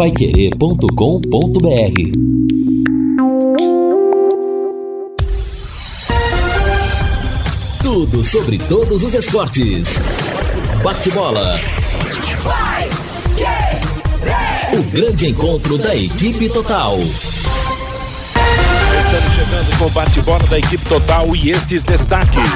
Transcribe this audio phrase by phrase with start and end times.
[0.00, 0.88] paiquerê.com.br
[7.82, 9.98] Tudo sobre todos os esportes.
[10.82, 11.60] Bate-bola.
[14.72, 16.96] O grande encontro da equipe total.
[16.96, 17.20] Estamos
[19.34, 22.48] chegando com o bate-bola da equipe total e estes destaques.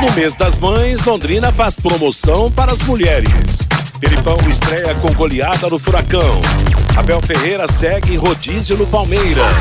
[0.00, 3.68] No mês das mães, Londrina faz promoção para as mulheres.
[4.02, 6.40] Felipão estreia com goleada no Furacão.
[6.96, 9.54] Abel Ferreira segue rodízio no Palmeiras.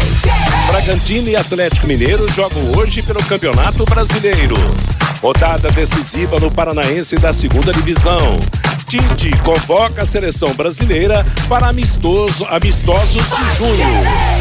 [0.65, 4.55] Bragantino e Atlético Mineiro jogam hoje pelo Campeonato Brasileiro.
[5.21, 8.39] Rodada decisiva no Paranaense da segunda divisão.
[8.87, 14.40] Tite convoca a seleção brasileira para amistoso, amistosos de junho.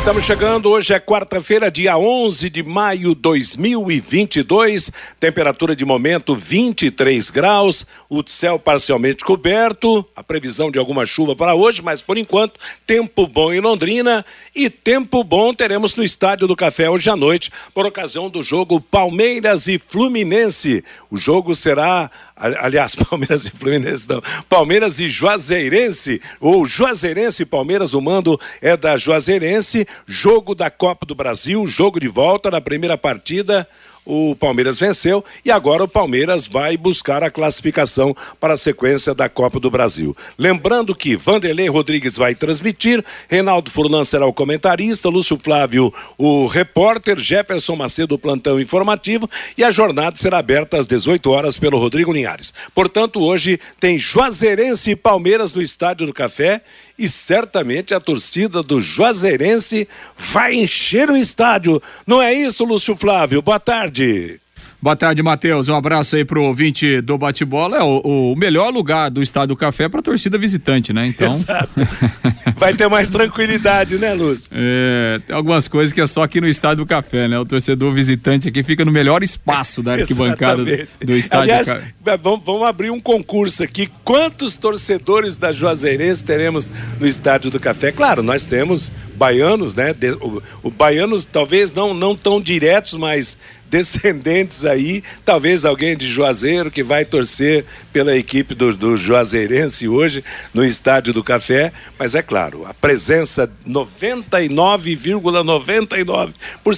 [0.00, 4.90] Estamos chegando, hoje é quarta-feira, dia 11 de maio de 2022.
[5.20, 11.54] Temperatura de momento 23 graus, o céu parcialmente coberto, a previsão de alguma chuva para
[11.54, 14.24] hoje, mas por enquanto, tempo bom em Londrina
[14.56, 18.80] e tempo bom teremos no Estádio do Café hoje à noite, por ocasião do jogo
[18.80, 20.82] Palmeiras e Fluminense.
[21.10, 27.92] O jogo será aliás, Palmeiras e Fluminense não, Palmeiras e Juazeirense, ou Juazeirense e Palmeiras,
[27.92, 32.96] o mando é da Juazeirense, jogo da Copa do Brasil, jogo de volta na primeira
[32.96, 33.68] partida,
[34.04, 39.28] o Palmeiras venceu e agora o Palmeiras vai buscar a classificação para a sequência da
[39.28, 40.16] Copa do Brasil.
[40.38, 47.18] Lembrando que Vanderlei Rodrigues vai transmitir, Reinaldo Furlan será o comentarista, Lúcio Flávio o repórter,
[47.18, 52.12] Jefferson Macedo o plantão informativo e a jornada será aberta às 18 horas pelo Rodrigo
[52.12, 52.52] Linhares.
[52.74, 56.62] Portanto, hoje tem Juazeirense e Palmeiras no Estádio do Café
[57.00, 59.88] e certamente a torcida do Juazeirense
[60.18, 61.82] vai encher o estádio.
[62.06, 63.40] Não é isso, Lúcio Flávio?
[63.40, 64.38] Boa tarde.
[64.82, 65.68] Boa tarde, Matheus.
[65.68, 67.76] Um abraço aí pro ouvinte do bate-bola.
[67.76, 71.06] É o, o, melhor lugar do Estádio Café para torcida visitante, né?
[71.06, 71.28] Então.
[71.28, 71.68] Exato.
[72.56, 74.48] Vai ter mais tranquilidade, né, Lúcio?
[74.50, 77.38] É, tem algumas coisas que é só aqui no Estádio Café, né?
[77.38, 81.94] O torcedor visitante aqui fica no melhor espaço da arquibancada do, do Estádio Aliás, Café.
[82.22, 83.90] Vamos, vamos abrir um concurso aqui.
[84.02, 87.92] Quantos torcedores da Juazeirense teremos no Estádio do Café?
[87.92, 89.94] Claro, nós temos baianos, né?
[90.22, 93.36] O, o baianos talvez não, não tão diretos, mas
[93.70, 100.24] descendentes aí, talvez alguém de Juazeiro que vai torcer pela equipe do, do Juazeirense hoje
[100.52, 106.32] no Estádio do Café, mas é claro, a presença 99,99% ,99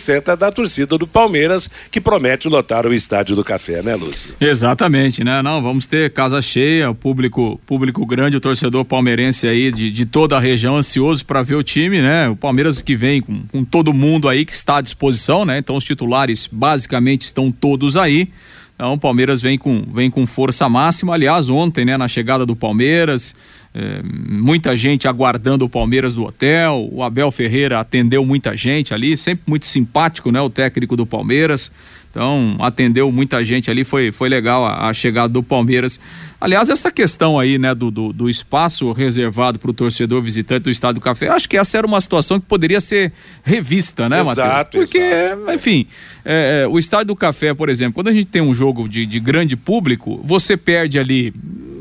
[0.08, 4.34] é da torcida do Palmeiras que promete lotar o Estádio do Café, né, Lúcio?
[4.40, 5.40] Exatamente, né?
[5.40, 10.36] Não, vamos ter casa cheia, público, público grande, o torcedor palmeirense aí de, de toda
[10.36, 12.28] a região ansioso para ver o time, né?
[12.28, 15.58] O Palmeiras que vem com, com todo mundo aí que está à disposição, né?
[15.58, 18.28] Então os titulares básicos basicamente estão todos aí.
[18.74, 21.14] Então o Palmeiras vem com, vem com força máxima.
[21.14, 23.34] Aliás, ontem, né, na chegada do Palmeiras,
[23.72, 26.88] é, muita gente aguardando o Palmeiras do hotel.
[26.90, 31.70] O Abel Ferreira atendeu muita gente ali, sempre muito simpático, né, o técnico do Palmeiras.
[32.12, 35.98] Então, atendeu muita gente ali, foi, foi legal a, a chegada do Palmeiras.
[36.38, 40.70] Aliás, essa questão aí, né, do, do, do espaço reservado para o torcedor visitante do
[40.70, 44.90] Estado do Café, acho que essa era uma situação que poderia ser revista, né, Matheus?
[44.90, 45.52] Porque, exato.
[45.54, 45.86] enfim,
[46.22, 49.06] é, é, o Estádio do Café, por exemplo, quando a gente tem um jogo de,
[49.06, 51.32] de grande público, você perde ali,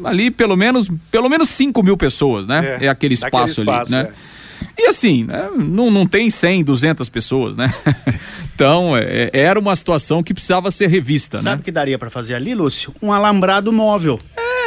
[0.05, 2.77] ali pelo menos, pelo menos 5 mil pessoas, né?
[2.79, 4.11] É, é aquele espaço, espaço ali, né?
[4.11, 4.30] É.
[4.77, 7.73] E assim, né, não, não tem 100, 200 pessoas, né?
[8.53, 11.51] então, é, é, era uma situação que precisava ser revista, Sabe né?
[11.51, 12.93] Sabe o que daria para fazer ali, Lúcio?
[13.01, 14.19] Um alambrado móvel.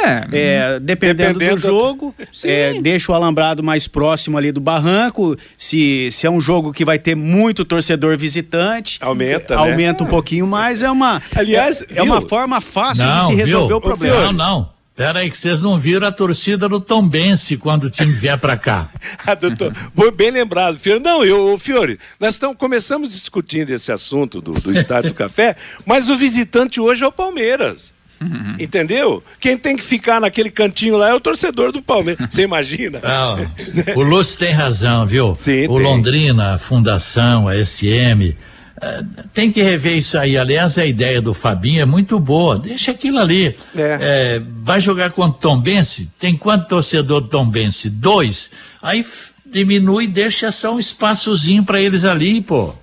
[0.05, 5.35] É, é dependendo, dependendo, do jogo, é, deixa o alambrado mais próximo ali do barranco.
[5.57, 10.07] Se, se é um jogo que vai ter muito torcedor visitante, aumenta, aumenta né?
[10.07, 10.83] um pouquinho mais.
[10.83, 13.77] É uma, Aliás, é, é uma forma fácil não, de se resolver viu?
[13.77, 14.23] o problema.
[14.25, 14.74] Não, não.
[14.95, 18.55] Pera aí que vocês não viram a torcida do Tombense quando o time vier para
[18.55, 18.89] cá.
[19.25, 19.73] ah, doutor,
[20.15, 21.01] bem lembrado, Fiore.
[21.03, 26.09] Não, eu, Fiore, nós estamos, começamos discutindo esse assunto do, do Estádio do Café, mas
[26.09, 27.93] o visitante hoje é o Palmeiras.
[28.21, 28.55] Uhum.
[28.57, 29.21] Entendeu?
[29.41, 32.27] Quem tem que ficar naquele cantinho lá é o torcedor do Palmeiras.
[32.33, 33.01] Você imagina?
[33.03, 35.35] Não, o Lúcio tem razão, viu?
[35.35, 35.83] Sim, o tem.
[35.83, 38.33] Londrina, a Fundação, a SM,
[39.33, 40.37] tem que rever isso aí.
[40.37, 42.59] Aliás, a ideia do Fabinho é muito boa.
[42.59, 43.55] Deixa aquilo ali.
[43.75, 43.97] É.
[44.01, 46.09] É, vai jogar contra o Tom Bense?
[46.19, 47.89] Tem quanto torcedor do Tom Bense?
[47.89, 48.51] Dois.
[48.81, 49.05] Aí
[49.45, 52.73] diminui, deixa só um espaçozinho para eles ali, pô.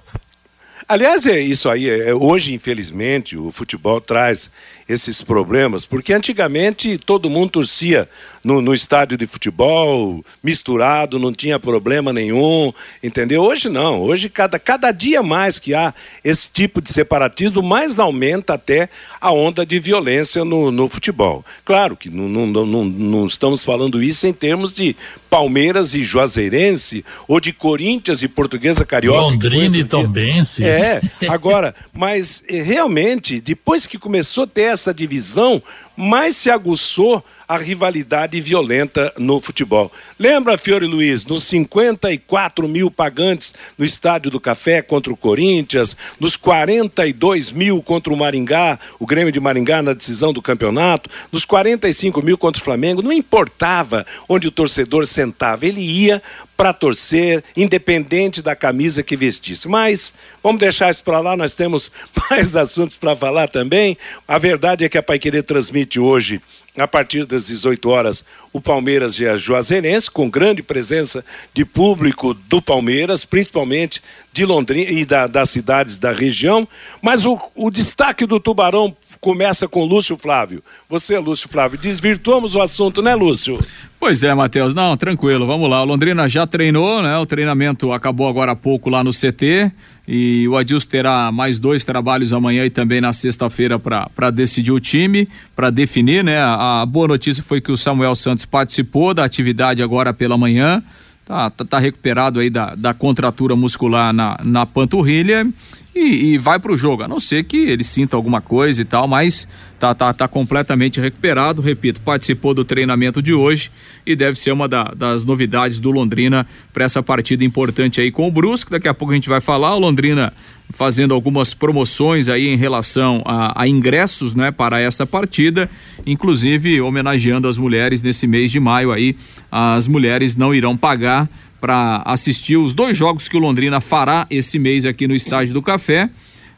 [0.92, 1.88] Aliás, é isso aí.
[1.88, 4.50] É, hoje, infelizmente, o futebol traz
[4.86, 8.06] esses problemas, porque antigamente todo mundo torcia
[8.44, 13.42] no, no, estádio de futebol, misturado, não tinha problema nenhum, entendeu?
[13.42, 18.52] Hoje não, hoje cada, cada dia mais que há esse tipo de separatismo, mais aumenta
[18.52, 21.42] até a onda de violência no, no futebol.
[21.64, 24.94] Claro que não, não, não, não estamos falando isso em termos de
[25.32, 29.18] Palmeiras e Juazeirense, ou de Corinthians e Portuguesa Carioca.
[29.18, 30.62] Londrina e Tombense.
[30.62, 35.62] É, agora, mas eh, realmente, depois que começou a ter essa divisão,
[35.96, 39.92] mais se aguçou a rivalidade violenta no futebol.
[40.18, 46.36] Lembra, Fiore Luiz, nos 54 mil pagantes no Estádio do Café contra o Corinthians, nos
[46.36, 52.22] 42 mil contra o Maringá, o Grêmio de Maringá na decisão do campeonato, nos 45
[52.22, 56.22] mil contra o Flamengo, não importava onde o torcedor sentava, ele ia
[56.56, 59.66] para torcer, independente da camisa que vestisse.
[59.66, 60.12] Mas
[60.42, 61.90] vamos deixar isso para lá, nós temos
[62.30, 63.98] mais assuntos para falar também.
[64.28, 66.40] A verdade é que a Pai Querer transmite hoje
[66.76, 72.32] a partir das 18 horas, o Palmeiras e a Juazeirense, com grande presença de público
[72.32, 74.02] do Palmeiras, principalmente
[74.32, 76.66] de Londrina e da, das cidades da região.
[77.02, 80.64] Mas o, o destaque do Tubarão começa com Lúcio Flávio.
[80.88, 83.56] Você, Lúcio Flávio, desvirtuamos o assunto, né, Lúcio?
[83.98, 84.74] Pois é, Matheus.
[84.74, 85.80] Não, tranquilo, vamos lá.
[85.80, 87.16] O Londrina já treinou, né?
[87.16, 89.70] O treinamento acabou agora há pouco lá no CT
[90.08, 94.80] e o Adilson terá mais dois trabalhos amanhã e também na sexta-feira para decidir o
[94.80, 96.40] time, para definir, né?
[96.40, 100.82] A, a boa notícia foi que o Samuel Santos participou da atividade agora pela manhã.
[101.24, 105.46] Tá, tá, tá, recuperado aí da, da contratura muscular na, na panturrilha
[105.94, 108.84] e, e vai para o jogo, a não ser que ele sinta alguma coisa e
[108.84, 109.46] tal, mas
[109.78, 111.60] tá, tá, tá completamente recuperado.
[111.60, 113.70] Repito, participou do treinamento de hoje
[114.06, 118.26] e deve ser uma da, das novidades do Londrina para essa partida importante aí com
[118.26, 118.70] o Brusque.
[118.70, 119.74] Daqui a pouco a gente vai falar.
[119.74, 120.32] O Londrina
[120.70, 125.68] fazendo algumas promoções aí em relação a, a ingressos, né, para essa partida,
[126.06, 129.14] inclusive homenageando as mulheres nesse mês de maio aí.
[129.50, 131.28] As mulheres não irão pagar
[131.62, 135.62] para assistir os dois jogos que o Londrina fará esse mês aqui no Estádio do
[135.62, 136.10] Café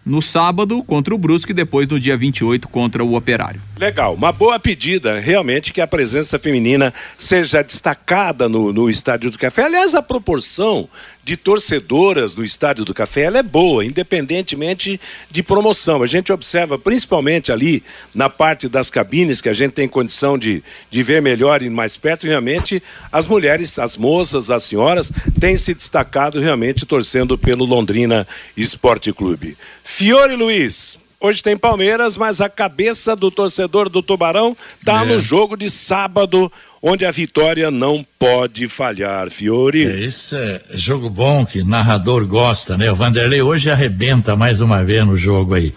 [0.05, 3.61] no sábado contra o Brusque e depois no dia 28 contra o Operário.
[3.79, 9.39] Legal, uma boa pedida, realmente que a presença feminina seja destacada no, no Estádio do
[9.39, 9.65] Café.
[9.65, 10.89] Aliás, a proporção
[11.25, 15.01] de torcedoras no Estádio do Café ela é boa, independentemente
[15.31, 16.03] de promoção.
[16.03, 17.83] A gente observa principalmente ali
[18.15, 21.97] na parte das cabines, que a gente tem condição de, de ver melhor e mais
[21.97, 25.11] perto, realmente as mulheres, as moças, as senhoras
[25.41, 28.27] têm se destacado realmente torcendo pelo Londrina
[28.57, 29.57] Esporte Clube.
[29.83, 35.07] Fiore Luiz, Hoje tem Palmeiras, mas a cabeça do torcedor do Tubarão está é.
[35.07, 36.53] no jogo de sábado,
[36.87, 39.87] onde a vitória não pode falhar, Fiore.
[39.87, 42.93] É, esse é jogo bom que narrador gosta, né?
[42.93, 45.73] O Vanderlei hoje arrebenta mais uma vez no jogo aí.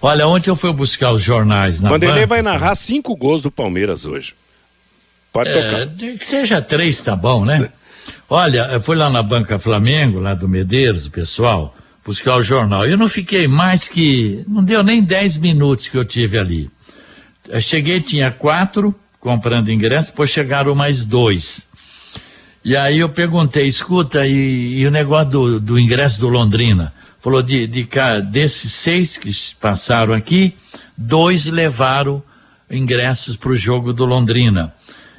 [0.00, 3.50] Olha, ontem eu fui buscar os jornais na Vanderlei banca, vai narrar cinco gols do
[3.50, 4.34] Palmeiras hoje.
[5.32, 5.86] Pode é, tocar.
[5.96, 7.68] Que seja três, tá bom, né?
[8.30, 11.74] Olha, eu fui lá na banca Flamengo, lá do Medeiros, o pessoal
[12.06, 12.86] buscar o jornal.
[12.86, 14.44] Eu não fiquei mais que.
[14.46, 16.70] Não deu nem 10 minutos que eu tive ali.
[17.48, 21.62] Eu cheguei, tinha quatro comprando ingresso, depois chegaram mais dois.
[22.64, 26.92] E aí eu perguntei, escuta, e, e o negócio do, do, ingresso do Londrina?
[27.20, 27.88] Falou, de, de,
[28.30, 29.30] desses seis que
[29.60, 30.54] passaram aqui,
[30.96, 32.20] dois levaram
[32.68, 34.74] ingressos para o jogo do Londrina.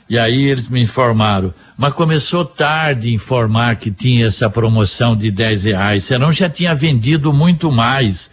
[0.09, 5.63] E aí eles me informaram, mas começou tarde informar que tinha essa promoção de 10
[5.63, 8.29] reais, senão já tinha vendido muito mais.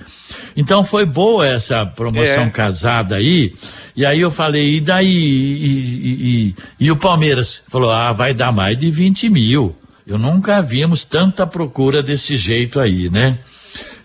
[0.60, 2.50] Então foi boa essa promoção é.
[2.50, 3.54] casada aí.
[3.96, 5.08] E aí eu falei, e daí?
[5.08, 9.74] E, e, e, e, o Palmeiras falou, ah, vai dar mais de 20 mil.
[10.06, 13.38] Eu nunca vimos tanta procura desse jeito aí, né?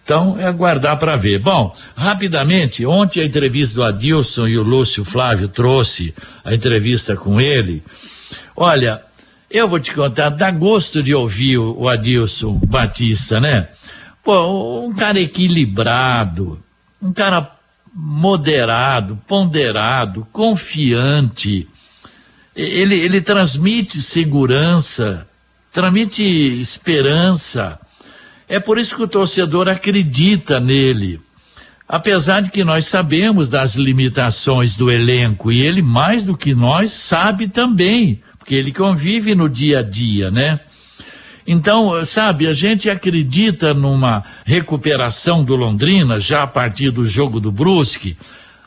[0.01, 1.39] Então, é aguardar para ver.
[1.39, 7.41] Bom, rapidamente, ontem a entrevista do Adilson e o Lúcio Flávio trouxe a entrevista com
[7.41, 7.83] ele.
[8.55, 9.01] Olha,
[9.51, 13.67] eu vou te contar, dá gosto de ouvir o, o Adilson Batista, né?
[14.25, 16.59] Pô, um cara equilibrado,
[16.99, 17.55] um cara
[17.93, 21.67] moderado, ponderado, confiante.
[22.55, 25.27] Ele, ele transmite segurança,
[25.71, 27.79] transmite esperança.
[28.49, 31.21] É por isso que o torcedor acredita nele.
[31.87, 36.91] Apesar de que nós sabemos das limitações do elenco, e ele, mais do que nós,
[36.91, 40.61] sabe também, porque ele convive no dia a dia, né?
[41.47, 47.51] Então, sabe, a gente acredita numa recuperação do Londrina, já a partir do jogo do
[47.51, 48.17] Brusque,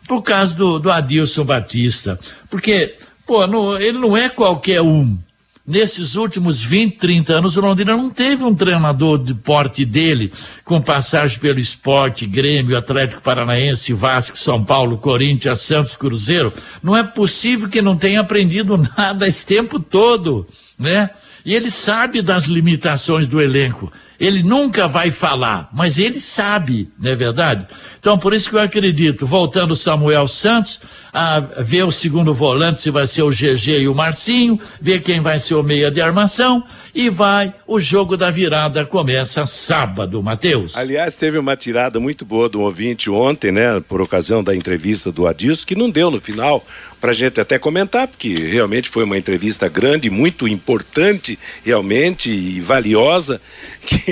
[0.06, 2.18] por causa do, do Adilson Batista.
[2.49, 3.44] Porque, pô,
[3.78, 5.18] ele não é qualquer um.
[5.66, 10.32] Nesses últimos 20, 30 anos, o Londrina não teve um treinador de porte dele,
[10.64, 16.54] com passagem pelo esporte, Grêmio, Atlético Paranaense, Vasco, São Paulo, Corinthians, Santos, Cruzeiro.
[16.82, 21.11] Não é possível que não tenha aprendido nada esse tempo todo, né?
[21.48, 23.90] E ele sabe das limitações do elenco.
[24.18, 27.66] Ele nunca vai falar, mas ele sabe, não é verdade?
[28.00, 30.80] Então, por isso que eu acredito, voltando Samuel Santos,
[31.12, 35.20] a ver o segundo volante, se vai ser o GG e o Marcinho, ver quem
[35.20, 40.76] vai ser o meia de armação, e vai, o jogo da virada começa sábado, Matheus.
[40.76, 45.26] Aliás, teve uma tirada muito boa do ouvinte ontem, né, por ocasião da entrevista do
[45.26, 46.64] Adilson, que não deu no final
[47.00, 53.40] para gente até comentar, porque realmente foi uma entrevista grande, muito importante, realmente, e valiosa,
[53.84, 54.07] que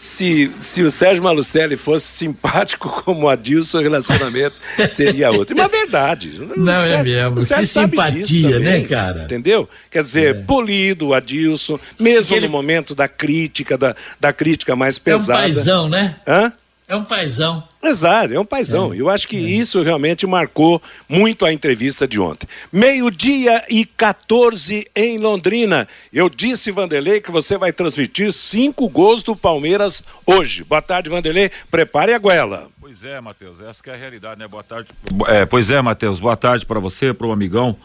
[0.00, 4.56] se, se o Sérgio Malucelli fosse simpático como o Adilson, o relacionamento
[4.88, 5.56] seria outro.
[5.56, 6.40] Mas é verdade.
[6.56, 7.36] Não é Sérgio, é mesmo.
[7.36, 9.22] O Sérgio que simpatia, também, né, cara?
[9.22, 9.68] Entendeu?
[9.90, 10.42] Quer dizer, é.
[10.42, 12.46] polido o Adilson, mesmo Aquele...
[12.46, 15.40] no momento da crítica, da, da crítica mais pesada.
[15.40, 16.16] É um paizão, né?
[16.26, 16.52] Hã?
[16.88, 17.62] É um paizão.
[17.82, 18.94] Exato, é um paizão.
[18.94, 19.40] É, Eu acho que é.
[19.40, 22.48] isso realmente marcou muito a entrevista de ontem.
[22.72, 25.86] Meio-dia e 14 em Londrina.
[26.10, 30.64] Eu disse, Vanderlei, que você vai transmitir cinco gols do Palmeiras hoje.
[30.64, 31.50] Boa tarde, Vanderlei.
[31.70, 32.70] Prepare a goela.
[32.80, 33.60] Pois é, Matheus.
[33.60, 34.48] Essa é a realidade, né?
[34.48, 34.88] Boa tarde.
[35.26, 36.18] É, pois é, Matheus.
[36.20, 37.76] Boa tarde para você, para o amigão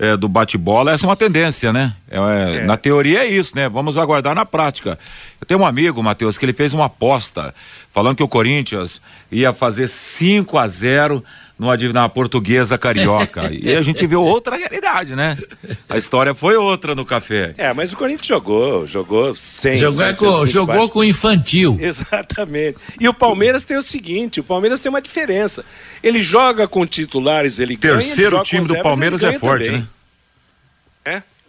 [0.00, 1.94] é, do bate-bola, essa é uma tendência, né?
[2.10, 3.68] É, é, na teoria é isso, né?
[3.68, 4.98] Vamos aguardar na prática.
[5.38, 7.54] Eu tenho um amigo, Matheus, que ele fez uma aposta
[7.92, 8.98] falando que o Corinthians
[9.30, 11.22] ia fazer 5 a 0
[11.60, 13.50] numa, na portuguesa carioca.
[13.52, 15.36] e a gente viu outra realidade, né?
[15.86, 17.52] A história foi outra no café.
[17.58, 19.78] É, mas o Corinthians jogou, jogou sem.
[19.78, 21.76] Jogou, com, jogou com infantil.
[21.78, 22.78] Exatamente.
[22.98, 25.62] E o Palmeiras tem o seguinte: o Palmeiras tem uma diferença.
[26.02, 29.80] Ele joga com titulares, ele Terceiro ganha, time do Palmeiras é forte, também.
[29.82, 29.86] né?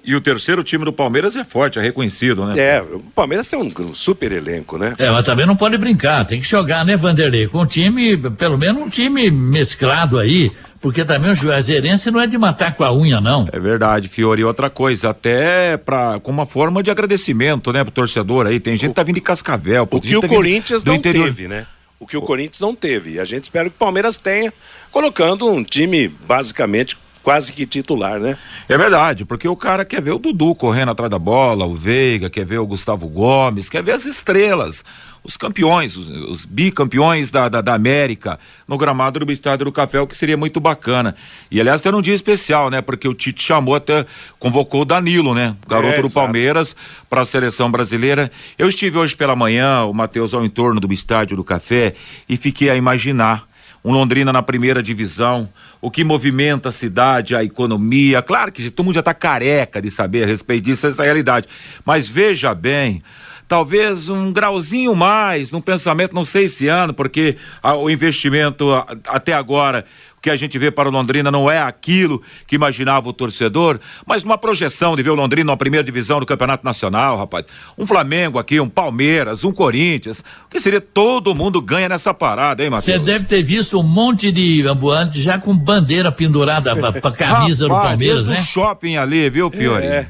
[0.04, 2.60] E o terceiro time do Palmeiras é forte, é reconhecido, né?
[2.60, 4.96] É, o Palmeiras tem um, super elenco, né?
[4.98, 7.48] É, mas também não pode brincar, tem que jogar, né, Vanderlei?
[7.48, 12.26] Com um time, pelo menos um time mesclado aí, porque também o Juazeirense não é
[12.26, 13.48] de matar com a unha, não.
[13.52, 14.42] É verdade, Fiore.
[14.42, 18.60] E outra coisa, até pra, com uma forma de agradecimento, né, pro torcedor aí.
[18.60, 19.88] Tem gente que tá vindo de Cascavel.
[19.90, 21.26] O que o tá Corinthians não interior...
[21.26, 21.68] teve, né?
[22.00, 23.12] O que o Corinthians não teve.
[23.12, 24.52] E a gente espera que o Palmeiras tenha,
[24.92, 28.38] colocando um time basicamente quase que titular, né?
[28.68, 32.30] É verdade, porque o cara quer ver o Dudu correndo atrás da bola, o Veiga,
[32.30, 34.84] quer ver o Gustavo Gomes, quer ver as estrelas,
[35.24, 40.00] os campeões, os, os bicampeões da, da, da, América no gramado do Estádio do Café,
[40.00, 41.16] o que seria muito bacana.
[41.50, 42.82] E aliás, era um dia especial, né?
[42.82, 44.06] Porque o Tite chamou até,
[44.40, 45.56] convocou o Danilo, né?
[45.68, 46.76] Garoto é, do Palmeiras
[47.10, 48.32] para a seleção brasileira.
[48.58, 51.94] Eu estive hoje pela manhã, o Matheus, ao entorno do Estádio do Café
[52.28, 53.51] e fiquei a imaginar
[53.84, 55.50] um Londrina na primeira divisão,
[55.82, 58.22] o que movimenta a cidade, a economia.
[58.22, 61.48] Claro que todo mundo já está careca de saber a respeito disso, essa realidade.
[61.84, 63.02] Mas veja bem,
[63.48, 68.86] talvez um grauzinho mais no pensamento, não sei esse ano, porque a, o investimento a,
[69.08, 69.84] até agora
[70.22, 74.24] que a gente vê para o Londrina não é aquilo que imaginava o torcedor, mas
[74.24, 77.46] uma projeção de ver o Londrina na primeira divisão do Campeonato Nacional, rapaz.
[77.78, 82.70] Um Flamengo aqui, um Palmeiras, um Corinthians, que seria todo mundo ganha nessa parada, hein,
[82.70, 83.00] Matheus?
[83.00, 87.82] Você deve ter visto um monte de ambulantes já com bandeira pendurada para camisa rapaz,
[87.82, 88.40] do Palmeiras, né?
[88.40, 89.86] Um shopping ali, viu, Fiore?
[89.86, 90.08] É,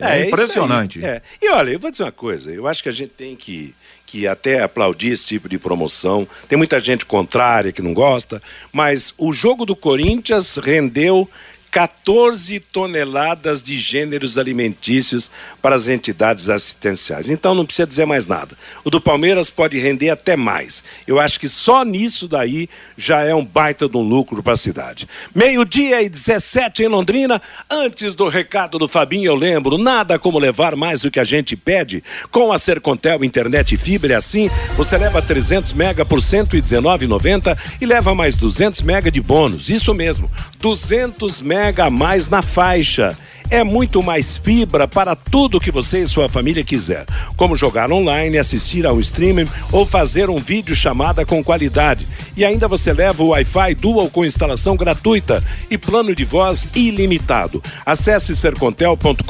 [0.00, 1.04] é, é impressionante.
[1.04, 1.20] É.
[1.40, 3.74] E olha, eu vou dizer uma coisa, eu acho que a gente tem que
[4.12, 6.28] que até aplaudir esse tipo de promoção.
[6.46, 11.26] Tem muita gente contrária que não gosta, mas o jogo do Corinthians rendeu
[11.72, 15.30] 14 toneladas de gêneros alimentícios
[15.62, 17.30] para as entidades assistenciais.
[17.30, 18.54] Então não precisa dizer mais nada.
[18.84, 20.84] O do Palmeiras pode render até mais.
[21.06, 24.56] Eu acho que só nisso daí já é um baita de um lucro para a
[24.56, 25.08] cidade.
[25.34, 27.40] Meio-dia e 17 em Londrina.
[27.70, 31.56] Antes do recado do Fabinho, eu lembro: nada como levar mais do que a gente
[31.56, 32.04] pede.
[32.30, 37.86] Com a Sercontel Internet e Fibra, é assim, você leva 300 mega por 119,90 e
[37.86, 39.70] leva mais 200 mega de bônus.
[39.70, 43.16] Isso mesmo, 200 mega mega a mais na faixa.
[43.48, 47.04] É muito mais fibra para tudo que você e sua família quiser,
[47.36, 52.08] como jogar online, assistir a um streaming ou fazer um vídeo chamada com qualidade.
[52.36, 57.62] E ainda você leva o Wi-Fi Dual com instalação gratuita e plano de voz ilimitado.
[57.86, 59.22] Acesse sercontel.com.br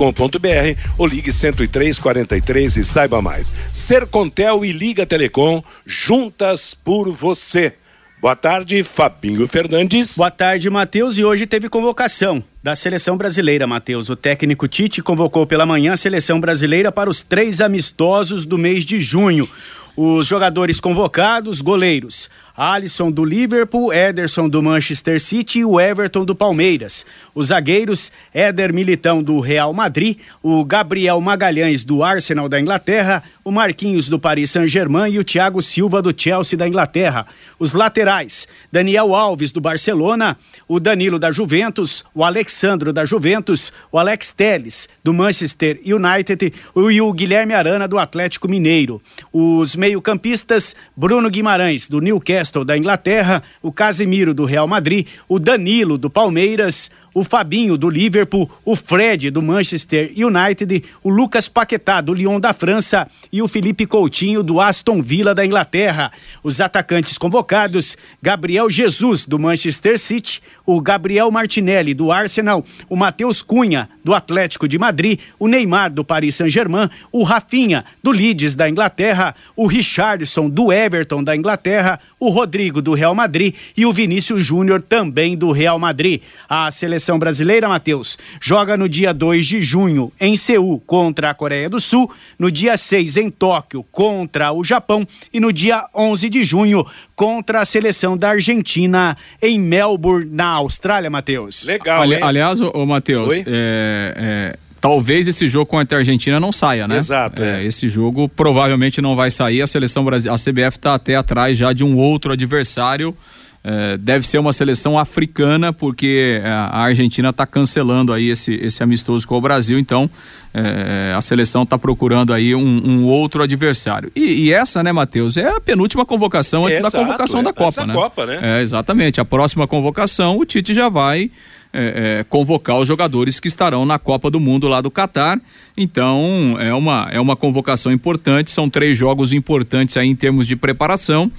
[0.97, 3.53] ou ligue 10343 e saiba mais.
[3.75, 7.75] Sercontel e Liga Telecom juntas por você.
[8.23, 10.17] Boa tarde, Fabinho Fernandes.
[10.17, 11.19] Boa tarde, Matheus.
[11.19, 14.09] E hoje teve convocação da seleção brasileira, Matheus.
[14.11, 18.85] O técnico Tite convocou pela manhã a seleção brasileira para os três amistosos do mês
[18.85, 19.51] de junho.
[19.97, 26.35] Os jogadores convocados, goleiros Alisson do Liverpool, Ederson do Manchester City e o Everton do
[26.35, 27.07] Palmeiras.
[27.35, 33.51] Os zagueiros, Éder Militão do Real Madrid, o Gabriel Magalhães do Arsenal da Inglaterra, o
[33.51, 37.27] Marquinhos do Paris Saint-Germain e o Thiago Silva do Chelsea da Inglaterra.
[37.59, 40.37] Os laterais, Daniel Alves do Barcelona,
[40.69, 47.01] o Danilo da Juventus, o Alexandro da Juventus, o Alex Telles do Manchester United e
[47.01, 49.01] o Guilherme Arana do Atlético Mineiro.
[49.33, 55.97] Os meio-campistas, Bruno Guimarães do Newcastle da Inglaterra, o Casimiro do Real Madrid, o Danilo
[55.97, 62.15] do Palmeiras, o Fabinho do Liverpool, o Fred do Manchester United, o Lucas Paquetá do
[62.15, 66.11] Lyon da França e o Felipe Coutinho do Aston Villa da Inglaterra.
[66.43, 73.43] Os atacantes convocados: Gabriel Jesus do Manchester City, o Gabriel Martinelli do Arsenal, o Matheus
[73.43, 78.69] Cunha do Atlético de Madrid, o Neymar do Paris Saint-Germain, o Rafinha do Leeds da
[78.69, 84.45] Inglaterra, o Richardson do Everton da Inglaterra, o Rodrigo do Real Madrid e o Vinícius
[84.45, 86.23] Júnior também do Real Madrid.
[86.49, 91.69] A seleção brasileira, Matheus, joga no dia 2 de junho em Seul contra a Coreia
[91.69, 96.45] do Sul, no dia 6 em Tóquio contra o Japão e no dia 11 de
[96.45, 96.87] junho
[97.17, 101.65] contra a seleção da Argentina em Melbourne, na Austrália, Matheus.
[101.65, 106.89] Legal, Ali, Aliás, ô, Matheus, é, é, talvez esse jogo contra a Argentina não saia,
[106.89, 106.97] né?
[106.97, 107.41] Exato.
[107.41, 107.65] É, é.
[107.65, 109.63] Esse jogo provavelmente não vai sair.
[109.63, 113.17] A seleção brasileira, a CBF está até atrás já de um outro adversário.
[113.65, 118.83] É, deve ser uma seleção africana, porque é, a Argentina está cancelando aí esse, esse
[118.83, 120.11] amistoso com o Brasil, então
[120.53, 124.11] é, a seleção está procurando aí um, um, outro adversário.
[124.17, 127.95] E, e essa, né, Matheus, é a penúltima convocação antes da convocação da Copa, né?
[127.95, 128.41] Copa, né?
[128.43, 129.21] É, exatamente.
[129.21, 131.31] A próxima convocação, o Tite já vai
[131.73, 135.41] é, é, convocar os jogadores que estarão na Copa do Mundo lá do Catar.
[135.77, 140.55] Então é uma, é uma convocação importante, são três jogos importantes aí em termos de
[140.55, 141.31] preparação.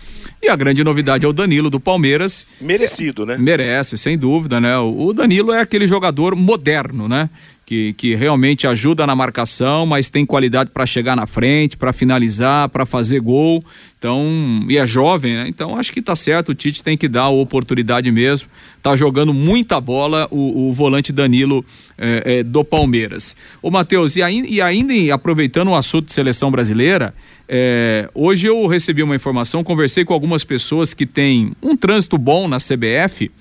[0.42, 2.46] E a grande novidade é o Danilo do Palmeiras.
[2.60, 3.38] Merecido, né?
[3.38, 4.78] Merece, sem dúvida, né?
[4.78, 7.30] O Danilo é aquele jogador moderno, né?
[7.66, 12.68] Que, que realmente ajuda na marcação, mas tem qualidade para chegar na frente, para finalizar,
[12.70, 13.64] para fazer gol.
[13.98, 15.46] Então, e é jovem, né?
[15.48, 18.50] Então acho que tá certo, o Tite tem que dar a oportunidade mesmo.
[18.82, 21.66] Tá jogando muita bola o, o volante Danilo
[21.98, 23.34] é, é, do Palmeiras.
[23.62, 27.14] Ô Matheus, e, e ainda aproveitando o assunto de seleção brasileira,
[27.48, 32.48] é, hoje eu recebi uma informação, conversei com algumas pessoas que têm um trânsito bom
[32.50, 33.32] na CBF.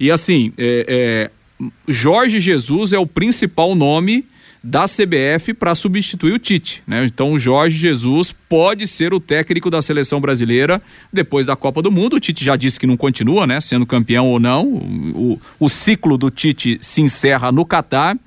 [0.00, 1.30] E assim, é, é
[1.86, 4.24] Jorge Jesus é o principal nome
[4.62, 7.04] da CBF para substituir o Tite, né?
[7.06, 11.90] Então o Jorge Jesus pode ser o técnico da seleção brasileira depois da Copa do
[11.90, 12.16] Mundo.
[12.16, 13.60] O Tite já disse que não continua, né?
[13.60, 14.66] Sendo campeão ou não.
[14.66, 18.18] O, o ciclo do Tite se encerra no Catar.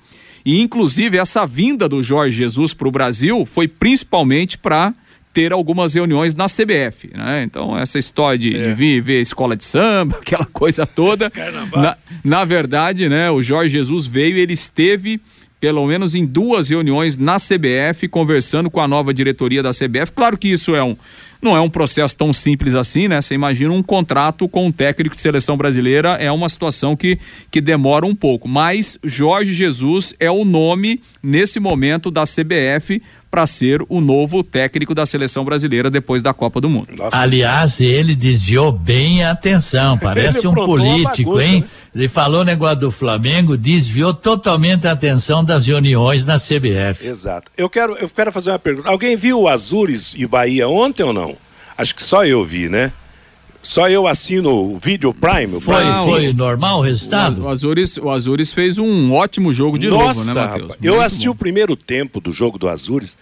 [0.45, 4.93] E inclusive essa vinda do Jorge Jesus para o Brasil foi principalmente para
[5.33, 7.43] ter algumas reuniões na CBF, né?
[7.43, 8.67] Então, essa história de, é.
[8.67, 11.31] de vir ver escola de samba, aquela coisa toda.
[11.75, 15.19] Na, na verdade, né, o Jorge Jesus veio, ele esteve
[15.59, 20.11] pelo menos em duas reuniões na CBF, conversando com a nova diretoria da CBF.
[20.13, 20.97] Claro que isso é um,
[21.41, 23.21] não é um processo tão simples assim, né?
[23.21, 27.17] Você imagina um contrato com um técnico de seleção brasileira, é uma situação que,
[27.49, 28.45] que demora um pouco.
[28.45, 33.01] Mas Jorge Jesus é o nome, nesse momento, da CBF
[33.33, 36.89] para ser o novo técnico da seleção brasileira depois da Copa do Mundo.
[36.95, 37.17] Nossa.
[37.17, 41.61] Aliás, ele desviou bem a atenção, parece um político, bagunça, hein?
[41.61, 41.67] Né?
[41.95, 47.07] Ele falou o negócio do Flamengo, desviou totalmente a atenção das reuniões na CBF.
[47.07, 47.51] Exato.
[47.57, 48.87] Eu quero, eu quero fazer uma pergunta.
[48.87, 51.35] Alguém viu o Azures e Bahia ontem ou não?
[51.75, 52.91] Acho que só eu vi, né?
[53.63, 55.59] Só eu assino o Video Prime.
[55.61, 57.41] Foi, Prime foi normal o resultado?
[57.41, 60.75] O, o, Azures, o Azures fez um ótimo jogo de Nossa, novo, né, Matheus?
[60.83, 61.31] Eu assisti bom.
[61.31, 63.17] o primeiro tempo do jogo do Azures.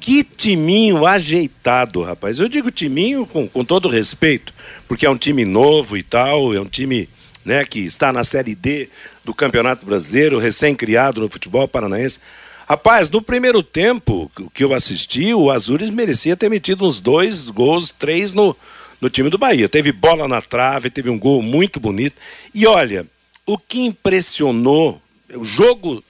[0.00, 2.40] Que timinho ajeitado, rapaz.
[2.40, 4.52] Eu digo timinho com, com todo respeito,
[4.88, 7.08] porque é um time novo e tal, é um time
[7.44, 8.88] né, que está na Série D
[9.24, 12.18] do Campeonato Brasileiro, recém-criado no futebol paranaense.
[12.66, 17.90] Rapaz, no primeiro tempo que eu assisti, o Azures merecia ter metido uns dois gols,
[17.96, 18.56] três no,
[19.02, 19.68] no time do Bahia.
[19.68, 22.14] Teve bola na trave, teve um gol muito bonito.
[22.54, 23.04] E olha,
[23.44, 25.02] o que impressionou,
[25.34, 26.04] o jogo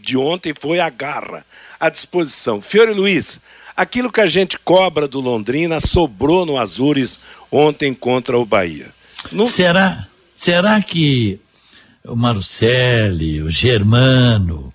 [0.00, 1.44] de ontem foi a garra,
[1.80, 2.62] a disposição.
[2.62, 3.40] Fiore Luiz,
[3.76, 7.18] aquilo que a gente cobra do Londrina sobrou no Azures
[7.50, 8.90] ontem contra o Bahia.
[9.32, 9.48] No...
[9.48, 11.40] Será, será que
[12.04, 14.72] o Marcelli, o Germano,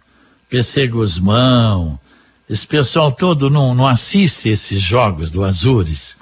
[0.49, 1.97] PC Guzmão,
[2.49, 6.17] esse pessoal todo não, não assiste esses jogos do Azures?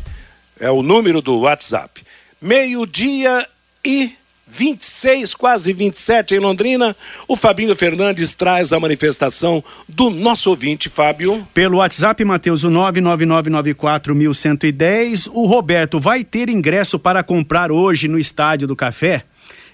[0.61, 2.02] É o número do WhatsApp.
[2.40, 3.44] Meio-dia
[3.85, 4.12] e
[4.46, 6.94] 26, quase 27 em Londrina.
[7.26, 11.46] O Fabinho Fernandes traz a manifestação do nosso ouvinte, Fábio.
[11.52, 15.28] Pelo WhatsApp, Matheus, o 99994110.
[15.33, 19.24] O Roberto vai ter ingresso para comprar hoje no Estádio do Café?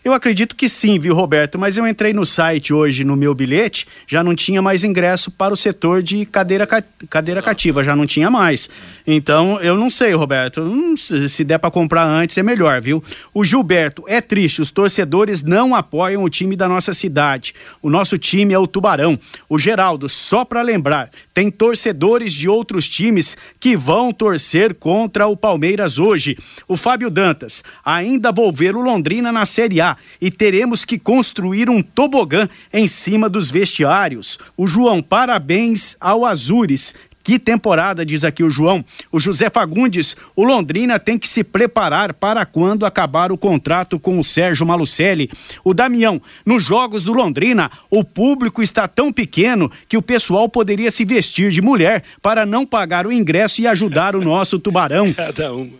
[0.04, 1.58] Eu acredito que sim, viu, Roberto?
[1.58, 5.54] Mas eu entrei no site hoje, no meu bilhete, já não tinha mais ingresso para
[5.54, 6.68] o setor de cadeira,
[7.08, 8.68] cadeira cativa, já não tinha mais.
[9.06, 10.60] Então, eu não sei, Roberto.
[10.60, 13.02] Hum, se der para comprar antes, é melhor, viu?
[13.32, 17.54] O Gilberto, é triste, os torcedores não apoiam o time da nossa cidade.
[17.80, 19.18] O nosso time é o Tubarão.
[19.48, 25.34] O Geraldo, só para lembrar, tem torcedores de outros times que vão torcer contra o
[25.34, 26.36] Palmeiras hoje.
[26.68, 31.68] O Fábio Dantas, ainda vou ver o Londrina na Série A e teremos que construir
[31.70, 34.38] um tobogã em cima dos vestiários.
[34.57, 38.84] O João, parabéns ao Azures Que temporada, diz aqui o João.
[39.10, 44.20] O José Fagundes, o Londrina tem que se preparar para quando acabar o contrato com
[44.20, 45.30] o Sérgio Malucelli.
[45.64, 50.90] O Damião, nos jogos do Londrina, o público está tão pequeno que o pessoal poderia
[50.90, 55.10] se vestir de mulher para não pagar o ingresso e ajudar o nosso tubarão.
[55.16, 55.72] Cada um.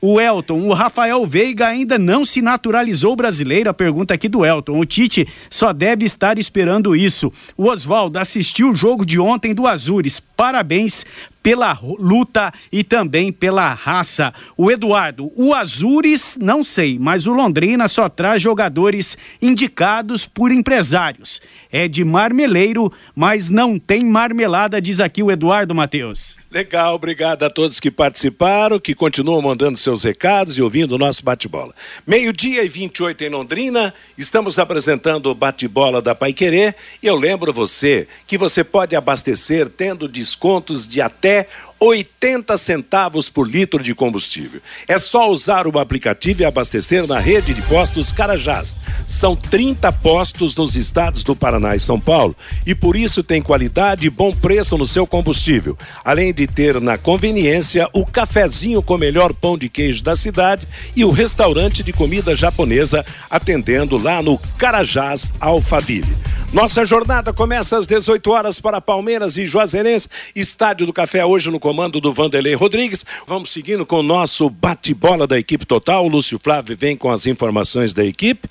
[0.00, 3.68] O Elton, o Rafael Veiga ainda não se naturalizou brasileiro.
[3.68, 4.78] A pergunta aqui do Elton.
[4.78, 7.32] O Tite só deve estar esperando isso.
[7.56, 10.22] O Oswaldo assistiu o jogo de ontem do Azures.
[10.42, 11.06] Parabéns
[11.42, 14.32] pela luta e também pela raça.
[14.56, 21.40] O Eduardo, o Azures, não sei, mas o Londrina só traz jogadores indicados por empresários.
[21.70, 26.36] É de marmeleiro, mas não tem marmelada, diz aqui o Eduardo Matheus.
[26.50, 31.24] Legal, obrigado a todos que participaram, que continuam mandando seus recados e ouvindo o nosso
[31.24, 31.74] bate-bola.
[32.06, 37.54] Meio-dia e 28 em Londrina, estamos apresentando o bate-bola da Pai Querer e eu lembro
[37.54, 41.48] você que você pode abastecer tendo descontos de até で
[41.84, 44.60] 80 centavos por litro de combustível.
[44.86, 48.76] É só usar o aplicativo e abastecer na rede de postos Carajás.
[49.04, 54.06] São 30 postos nos estados do Paraná e São Paulo e por isso tem qualidade
[54.06, 55.76] e bom preço no seu combustível.
[56.04, 60.68] Além de ter na conveniência o cafezinho com o melhor pão de queijo da cidade
[60.94, 66.16] e o restaurante de comida japonesa atendendo lá no Carajás Alphaville.
[66.52, 71.58] Nossa jornada começa às 18 horas para Palmeiras e Juazeirense, Estádio do Café hoje no
[71.72, 73.02] comando do Vanderlei Rodrigues.
[73.26, 76.04] Vamos seguindo com o nosso bate-bola da equipe total.
[76.04, 78.46] O Lúcio Flávio vem com as informações da equipe.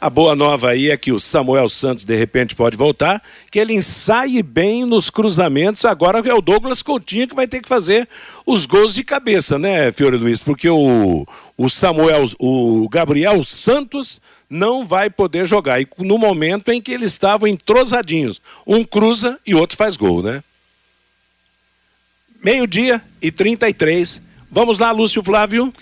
[0.00, 3.74] A boa nova aí é que o Samuel Santos de repente pode voltar, que ele
[3.74, 5.84] ensaie bem nos cruzamentos.
[5.84, 8.08] Agora é o Douglas Coutinho que vai ter que fazer
[8.44, 10.40] os gols de cabeça, né, Fiore Luiz?
[10.40, 11.24] Porque o,
[11.56, 15.80] o Samuel, o Gabriel Santos não vai poder jogar.
[15.80, 20.42] E no momento em que eles estavam entrosadinhos, um cruza e outro faz gol, né?
[22.44, 24.20] Meio-dia e 33.
[24.50, 25.72] Vamos lá, Lúcio Flávio.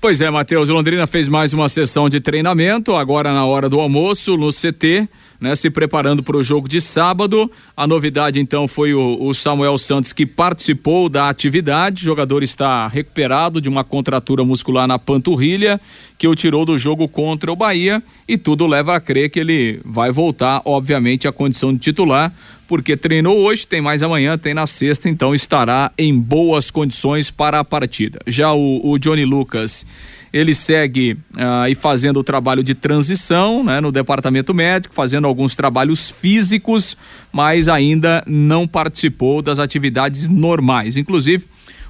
[0.00, 0.68] Pois é, Matheus.
[0.68, 5.08] Londrina fez mais uma sessão de treinamento, agora na hora do almoço, no CT
[5.42, 7.50] né, se preparando para o jogo de sábado.
[7.76, 12.02] A novidade então foi o, o, Samuel Santos que participou da atividade.
[12.02, 15.80] O jogador está recuperado de uma contratura muscular na panturrilha
[16.16, 19.80] que o tirou do jogo contra o Bahia e tudo leva a crer que ele
[19.84, 22.32] vai voltar, obviamente, à condição de titular,
[22.72, 27.58] porque treinou hoje, tem mais amanhã, tem na sexta, então estará em boas condições para
[27.58, 28.18] a partida.
[28.26, 29.84] Já o, o Johnny Lucas
[30.32, 35.54] ele segue aí ah, fazendo o trabalho de transição né, no departamento médico, fazendo alguns
[35.54, 36.96] trabalhos físicos,
[37.30, 40.96] mas ainda não participou das atividades normais.
[40.96, 41.44] Inclusive,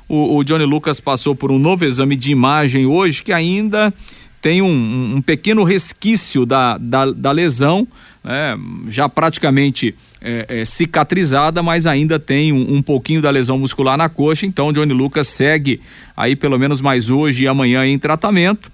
[0.09, 3.95] o, o Johnny Lucas passou por um novo exame de imagem hoje que ainda
[4.41, 7.87] tem um, um pequeno resquício da, da, da lesão,
[8.23, 8.57] né,
[8.87, 14.09] já praticamente é, é, cicatrizada, mas ainda tem um, um, pouquinho da lesão muscular na
[14.09, 14.47] coxa.
[14.47, 15.81] Então, Johnny Lucas segue
[16.17, 18.71] aí pelo menos mais hoje e amanhã em tratamento.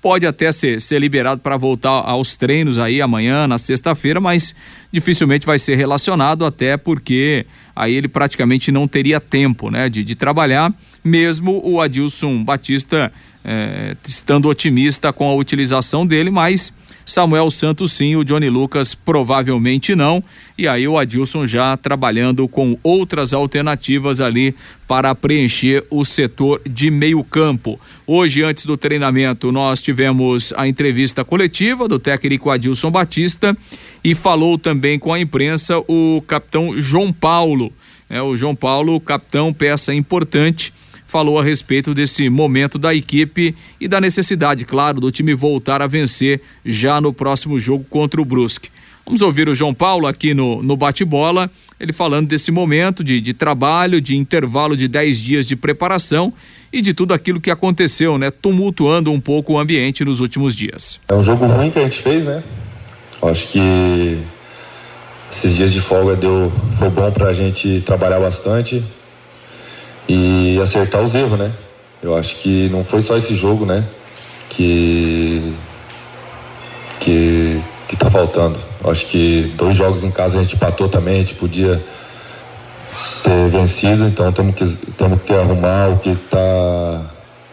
[0.00, 4.52] Pode até ser, ser liberado para voltar aos treinos aí amanhã, na sexta-feira, mas
[4.92, 10.16] dificilmente vai ser relacionado, até porque aí ele praticamente não teria tempo né, de, de
[10.16, 13.12] trabalhar, mesmo o Adilson Batista
[13.44, 16.72] é, estando otimista com a utilização dele, mas
[17.04, 20.22] Samuel Santos sim, o Johnny Lucas provavelmente não.
[20.56, 24.54] E aí o Adilson já trabalhando com outras alternativas ali
[24.86, 27.80] para preencher o setor de meio-campo.
[28.06, 33.56] Hoje, antes do treinamento, nós tivemos a entrevista coletiva do técnico Adilson Batista
[34.04, 37.72] e falou também com a imprensa o capitão João Paulo.
[38.08, 40.72] É, o João Paulo, capitão, peça importante
[41.12, 45.86] falou a respeito desse momento da equipe e da necessidade, claro, do time voltar a
[45.86, 48.70] vencer já no próximo jogo contra o Brusque.
[49.04, 53.34] Vamos ouvir o João Paulo aqui no, no bate-bola, ele falando desse momento de, de
[53.34, 56.32] trabalho, de intervalo de 10 dias de preparação
[56.72, 58.30] e de tudo aquilo que aconteceu, né?
[58.30, 60.98] Tumultuando um pouco o ambiente nos últimos dias.
[61.08, 62.42] É um jogo ruim que a gente fez, né?
[63.20, 64.18] Acho que
[65.30, 68.82] esses dias de folga deu, foi bom para a gente trabalhar bastante,
[70.08, 71.52] e acertar os erros, né?
[72.02, 73.84] Eu acho que não foi só esse jogo, né?
[74.50, 75.54] Que
[77.00, 78.58] que que tá faltando.
[78.82, 81.82] Eu acho que dois jogos em casa a gente empatou também, a gente podia
[83.22, 87.02] ter vencido, então temos que temos que arrumar o que tá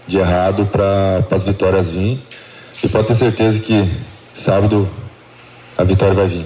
[0.08, 2.20] de errado para as vitórias vir.
[2.84, 3.88] E pode ter certeza que
[4.34, 4.90] sábado
[5.78, 6.46] a vitória vai vir.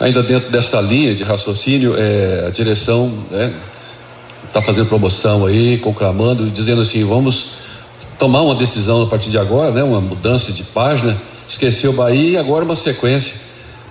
[0.00, 3.54] Ainda dentro dessa linha de raciocínio, é, a direção né,
[4.50, 7.52] está fazendo promoção aí, conclamando, dizendo assim, vamos
[8.18, 9.82] tomar uma decisão a partir de agora, né?
[9.82, 11.16] Uma mudança de página.
[11.48, 13.34] Esqueceu o Bahia e agora uma sequência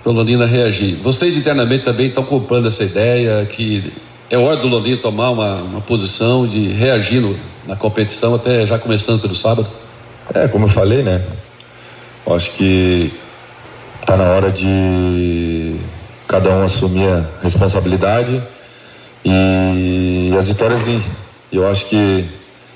[0.02, 0.96] para o Londrina reagir.
[0.96, 3.92] Vocês internamente também estão comprando essa ideia que
[4.30, 8.78] é hora do Londrina tomar uma, uma posição de reagir no, na competição, até já
[8.78, 9.68] começando pelo sábado?
[10.34, 11.22] É, como eu falei, né?
[12.26, 13.12] Acho que
[14.00, 15.74] está na hora de
[16.28, 18.40] cada um assumir a responsabilidade
[19.24, 21.02] e as vitórias vêm.
[21.52, 22.24] Eu acho que,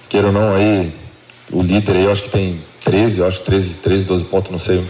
[0.08, 0.92] queira ou não, aí,
[1.52, 4.58] o líder aí, eu acho que tem 13, eu acho 13, 13, 12 pontos, não
[4.58, 4.84] sei.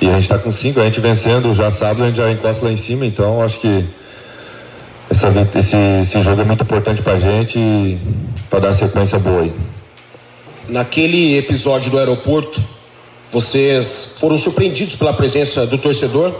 [0.00, 2.66] E a gente está com 5, a gente vencendo já sábado, a gente já encosta
[2.66, 3.84] lá em cima, então eu acho que
[5.10, 7.98] essa, esse, esse jogo é muito importante para a gente
[8.50, 9.52] para dar sequência boa aí.
[10.68, 12.60] Naquele episódio do aeroporto,
[13.30, 16.34] vocês foram surpreendidos pela presença do torcedor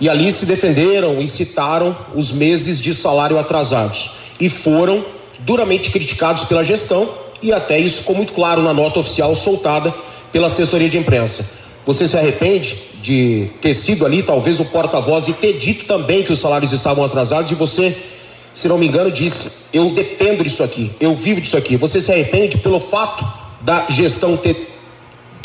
[0.00, 5.04] e ali se defenderam e citaram os meses de salário atrasados e foram
[5.40, 7.08] duramente criticados pela gestão
[7.42, 9.92] e até isso ficou muito claro na nota oficial soltada
[10.32, 11.60] pela assessoria de imprensa.
[11.84, 16.32] Você se arrepende de ter sido ali, talvez, o porta-voz e ter dito também que
[16.32, 17.96] os salários estavam atrasados e você,
[18.52, 21.76] se não me engano, disse: Eu dependo disso aqui, eu vivo disso aqui.
[21.76, 23.26] Você se arrepende pelo fato
[23.62, 24.68] da gestão ter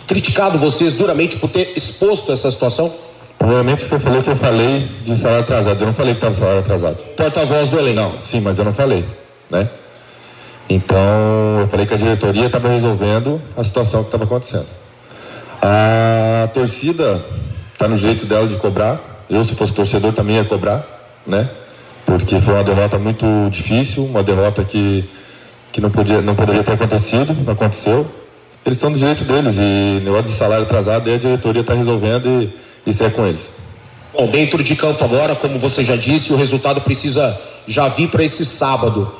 [0.06, 2.94] criticado vocês duramente por ter exposto essa situação?
[3.38, 5.82] Provavelmente você falou que eu falei de salário atrasado.
[5.82, 6.98] Eu não falei que estava salário atrasado.
[7.15, 7.95] Porta-voz do elenco.
[7.95, 9.06] Não, sim, mas eu não falei,
[9.50, 9.69] né?
[10.69, 14.65] Então, eu falei que a diretoria estava resolvendo a situação que estava acontecendo.
[15.62, 17.24] A torcida
[17.74, 19.26] está no jeito dela de cobrar.
[19.30, 20.86] Eu, se fosse torcedor, também ia cobrar,
[21.26, 21.50] né?
[22.06, 25.10] Porque foi uma derrota muito difícil, uma derrota que,
[25.71, 28.06] que não, podia, não poderia ter acontecido, não aconteceu.
[28.65, 32.28] Eles estão do jeito deles e negócio de salário atrasado, aí a diretoria está resolvendo
[32.28, 33.56] e isso é com eles.
[34.13, 38.24] Bom, dentro de campo agora, como você já disse, o resultado precisa já vir para
[38.24, 39.12] esse sábado.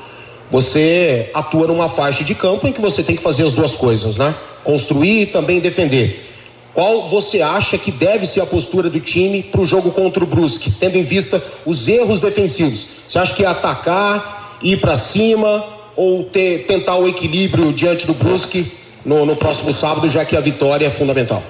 [0.50, 4.16] Você atua numa faixa de campo em que você tem que fazer as duas coisas,
[4.16, 4.34] né?
[4.64, 6.24] Construir e também defender.
[6.72, 10.26] Qual você acha que deve ser a postura do time para o jogo contra o
[10.26, 12.86] Brusque, tendo em vista os erros defensivos?
[13.08, 15.64] Você acha que é atacar, ir para cima
[15.96, 18.70] ou ter, tentar o equilíbrio diante do Brusque
[19.04, 21.42] no, no próximo sábado, já que a vitória é fundamental?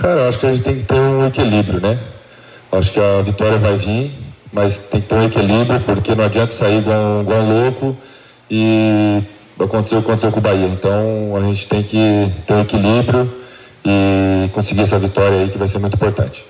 [0.00, 1.98] Cara, eu acho que a gente tem que ter um equilíbrio, né?
[2.72, 4.10] Acho que a vitória vai vir,
[4.50, 7.96] mas tem que ter um equilíbrio, porque não adianta sair igual, igual um louco
[8.50, 9.22] e
[9.62, 10.68] aconteceu o que aconteceu com o Bahia.
[10.68, 13.30] Então a gente tem que ter um equilíbrio
[13.84, 16.46] e conseguir essa vitória aí que vai ser muito importante.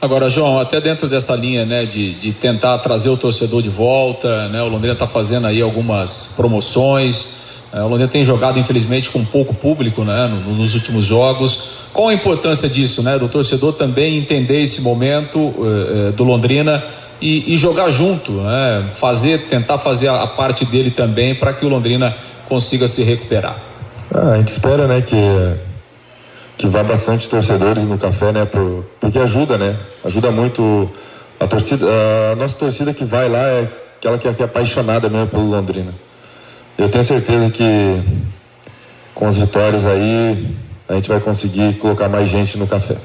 [0.00, 4.48] Agora, João, até dentro dessa linha, né, de, de tentar trazer o torcedor de volta,
[4.50, 9.24] né, o Londrina está fazendo aí algumas promoções, é, o Londrina tem jogado, infelizmente, com
[9.24, 11.85] pouco público, né, nos últimos jogos.
[11.96, 16.84] Qual a importância disso, né, do torcedor também entender esse momento eh, eh, do Londrina
[17.22, 21.64] e, e, jogar junto, né, fazer, tentar fazer a, a parte dele também para que
[21.64, 22.14] o Londrina
[22.50, 23.56] consiga se recuperar?
[24.14, 25.16] Ah, a gente espera, né, que
[26.58, 28.44] que vá bastante torcedores no café, né?
[28.44, 29.74] Por, porque ajuda, né?
[30.04, 30.90] Ajuda muito
[31.40, 31.86] a torcida.
[32.30, 35.48] A nossa torcida que vai lá é aquela que é, que é apaixonada mesmo pelo
[35.48, 35.94] Londrina.
[36.76, 38.02] Eu tenho certeza que
[39.14, 42.96] com as vitórias aí a gente vai conseguir colocar mais gente no café.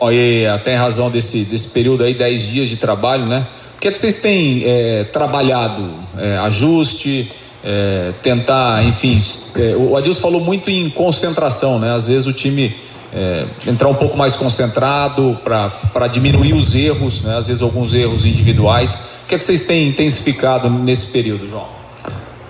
[0.00, 3.46] Olha, até em razão desse, desse período aí, 10 dias de trabalho, né?
[3.76, 5.88] O que é que vocês têm é, trabalhado?
[6.16, 7.30] É, ajuste,
[7.64, 9.20] é, tentar, enfim.
[9.56, 11.94] É, o Adilson falou muito em concentração, né?
[11.94, 12.74] Às vezes o time
[13.12, 17.36] é, entrar um pouco mais concentrado para diminuir os erros, né?
[17.36, 18.94] às vezes alguns erros individuais.
[19.24, 21.66] O que é que vocês têm intensificado nesse período, João?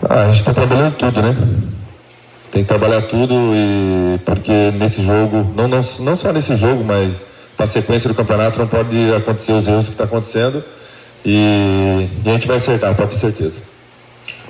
[0.08, 1.36] Ah, a gente está trabalhando tudo, né?
[2.50, 7.26] Tem que trabalhar tudo e porque nesse jogo, não, não, não só nesse jogo, mas
[7.58, 10.64] na sequência do campeonato não pode acontecer os erros que está acontecendo
[11.24, 13.61] e, e a gente vai acertar, pode ter certeza.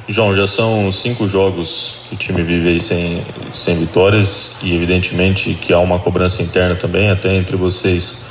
[0.09, 5.53] João, já são cinco jogos que o time vive aí sem, sem vitórias e evidentemente
[5.53, 8.29] que há uma cobrança interna também, até entre vocês.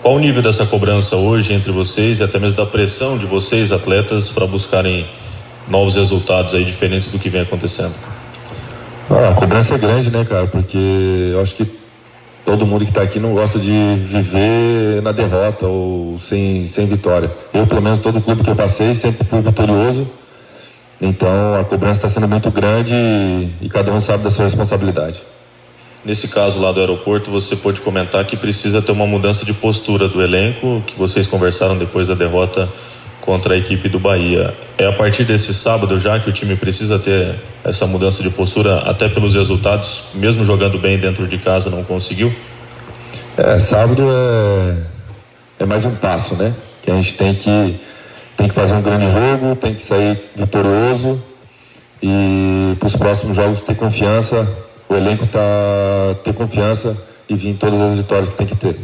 [0.00, 3.72] Qual o nível dessa cobrança hoje entre vocês e até mesmo da pressão de vocês,
[3.72, 5.06] atletas, para buscarem
[5.68, 8.15] novos resultados aí diferentes do que vem acontecendo?
[9.10, 10.46] Ah, a cobrança é grande, né, cara?
[10.46, 11.78] Porque eu acho que
[12.44, 17.30] todo mundo que está aqui não gosta de viver na derrota ou sem, sem vitória.
[17.52, 20.06] Eu, pelo menos, todo clube que eu passei, sempre fui vitorioso
[21.00, 25.22] então a cobrança está sendo muito grande e, e, cada um sabe da sua responsabilidade.
[26.04, 30.08] Nesse caso lá do aeroporto, você pode comentar que precisa ter uma mudança de postura
[30.08, 32.68] do elenco, que vocês conversaram depois da derrota
[33.26, 34.54] contra a equipe do Bahia.
[34.78, 37.34] É a partir desse sábado já que o time precisa ter
[37.64, 42.32] essa mudança de postura, até pelos resultados, mesmo jogando bem dentro de casa, não conseguiu?
[43.36, 46.54] É, sábado é, é mais um passo, né?
[46.82, 47.80] Que a gente tem que
[48.36, 51.20] tem que fazer um grande jogo, tem que sair vitorioso
[52.02, 54.46] e para os próximos jogos ter confiança,
[54.88, 55.40] o elenco tá
[56.22, 56.96] ter confiança
[57.28, 58.78] e vir todas as vitórias que tem que ter.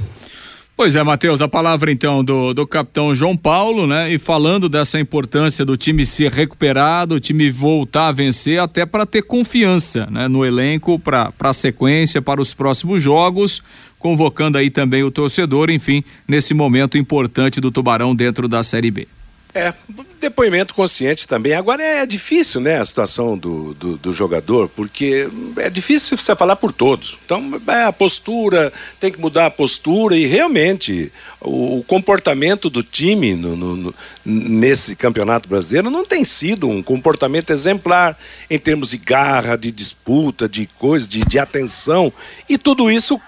[0.83, 4.13] Pois é, Matheus, a palavra então do, do capitão João Paulo, né?
[4.13, 9.07] E falando dessa importância do time se recuperar, do time voltar a vencer, até para
[9.07, 10.27] ter confiança né?
[10.27, 13.63] no elenco, para a sequência, para os próximos jogos,
[13.97, 19.07] convocando aí também o torcedor, enfim, nesse momento importante do Tubarão dentro da Série B.
[19.55, 19.75] É,
[20.19, 21.53] depoimento consciente também.
[21.53, 25.29] Agora é difícil, né, a situação do, do, do, jogador, porque
[25.59, 27.19] é difícil você falar por todos.
[27.23, 32.83] Então, é a postura, tem que mudar a postura e realmente o, o comportamento do
[32.83, 33.95] time no, no, no,
[34.25, 40.49] nesse campeonato brasileiro não tem sido um comportamento exemplar em termos de garra, de disputa,
[40.49, 42.11] de coisa, de, de atenção.
[42.49, 43.21] E tudo isso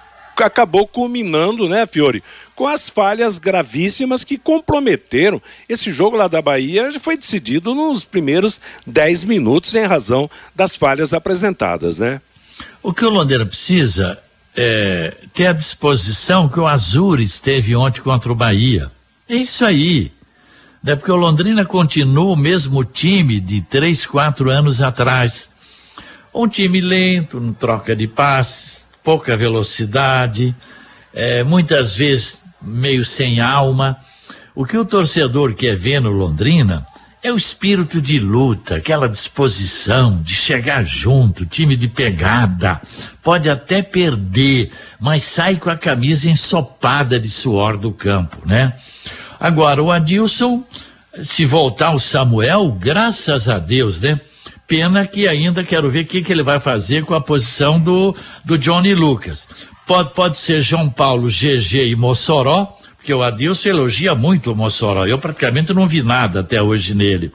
[0.42, 2.24] acabou culminando, né, Fiore,
[2.54, 5.40] com as falhas gravíssimas que comprometeram.
[5.68, 11.12] Esse jogo lá da Bahia foi decidido nos primeiros 10 minutos em razão das falhas
[11.12, 12.20] apresentadas, né?
[12.82, 14.18] O que o Londrina precisa
[14.56, 18.90] é ter a disposição que o Azures teve ontem contra o Bahia.
[19.28, 20.12] É isso aí.
[20.86, 25.48] É porque o Londrina continua o mesmo time de três, quatro anos atrás.
[26.32, 30.54] Um time lento, troca de passes, pouca velocidade,
[31.12, 33.96] é, muitas vezes meio sem alma.
[34.54, 36.86] O que o torcedor quer ver no Londrina
[37.24, 42.82] é o espírito de luta, aquela disposição de chegar junto, time de pegada.
[43.22, 48.74] Pode até perder, mas sai com a camisa ensopada de suor do campo, né?
[49.40, 50.64] Agora, o Adilson,
[51.22, 54.20] se voltar o Samuel, graças a Deus, né?
[54.66, 58.14] Pena que ainda quero ver o que, que ele vai fazer com a posição do,
[58.44, 59.48] do Johnny Lucas.
[59.86, 65.06] Pode, pode ser João Paulo, GG e Mossoró, porque o Adilson elogia muito o Mossoró.
[65.06, 67.30] Eu praticamente não vi nada até hoje nele.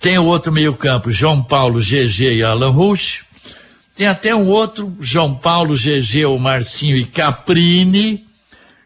[0.00, 3.24] Tem o outro meio-campo, João Paulo, GG e Alan Rush.
[3.94, 8.26] Tem até um outro, João Paulo, GG, o Marcinho e Caprini,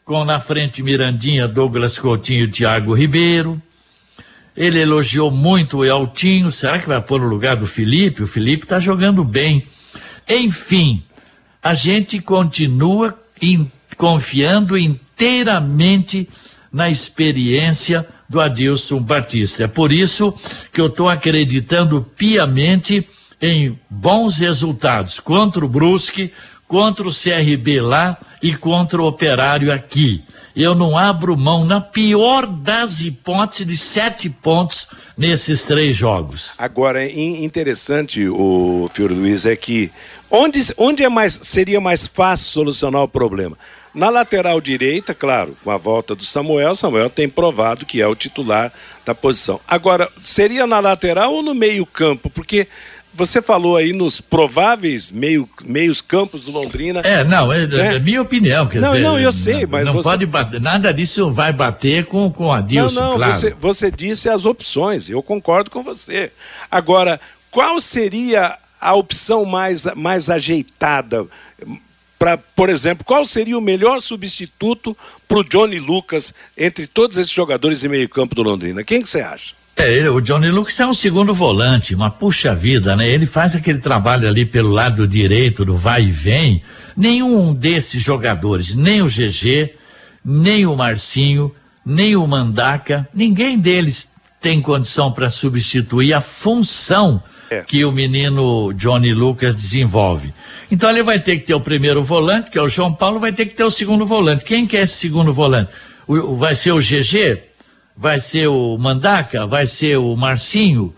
[0.04, 3.60] com na frente Mirandinha, Douglas Coutinho e Thiago Ribeiro.
[4.56, 6.50] Ele elogiou muito o Eltinho.
[6.50, 8.24] Será que vai pôr no lugar do Felipe?
[8.24, 9.66] O Felipe está jogando bem.
[10.28, 11.02] Enfim,
[11.62, 16.28] a gente continua in, confiando inteiramente
[16.72, 19.64] na experiência do Adilson Batista.
[19.64, 20.34] É por isso
[20.72, 23.08] que eu estou acreditando piamente
[23.40, 26.32] em bons resultados contra o Brusque,
[26.66, 30.22] contra o CRB lá e contra o Operário aqui
[30.62, 36.52] eu não abro mão, na pior das hipóteses, de sete pontos nesses três jogos.
[36.58, 39.90] Agora, interessante, o Fiore Luiz, é que
[40.28, 43.56] onde, onde é mais, seria mais fácil solucionar o problema?
[43.94, 48.14] Na lateral direita, claro, com a volta do Samuel, Samuel tem provado que é o
[48.14, 48.72] titular
[49.04, 49.60] da posição.
[49.66, 52.28] Agora, seria na lateral ou no meio-campo?
[52.30, 52.68] Porque
[53.14, 57.00] você falou aí nos prováveis meio, meios campos do Londrina.
[57.00, 57.96] É, não, é, né?
[57.96, 58.66] é minha opinião.
[58.66, 59.84] Quer não, dizer, não, eu sei, mas.
[59.84, 60.08] Não você...
[60.08, 63.32] pode bater, nada disso vai bater com, com a Dilson, não, não, claro.
[63.34, 66.30] Você, você disse as opções, eu concordo com você.
[66.70, 71.26] Agora, qual seria a opção mais, mais ajeitada?
[72.18, 74.96] Para, por exemplo, qual seria o melhor substituto
[75.26, 78.82] para o Johnny Lucas entre todos esses jogadores de meio campo do Londrina?
[78.82, 79.57] Quem que você acha?
[79.78, 83.08] É, o Johnny Lucas é um segundo volante, uma puxa vida, né?
[83.08, 86.62] Ele faz aquele trabalho ali pelo lado direito, do vai e vem.
[86.96, 89.72] Nenhum desses jogadores, nem o GG,
[90.24, 91.54] nem o Marcinho,
[91.86, 94.10] nem o Mandaca, ninguém deles
[94.40, 97.62] tem condição para substituir a função é.
[97.62, 100.34] que o menino Johnny Lucas desenvolve.
[100.70, 103.32] Então ele vai ter que ter o primeiro volante, que é o João Paulo, vai
[103.32, 104.44] ter que ter o segundo volante.
[104.44, 105.70] Quem quer é esse segundo volante?
[106.06, 107.47] O, vai ser o GG?
[107.98, 110.94] Vai ser o Mandaca, vai ser o Marcinho,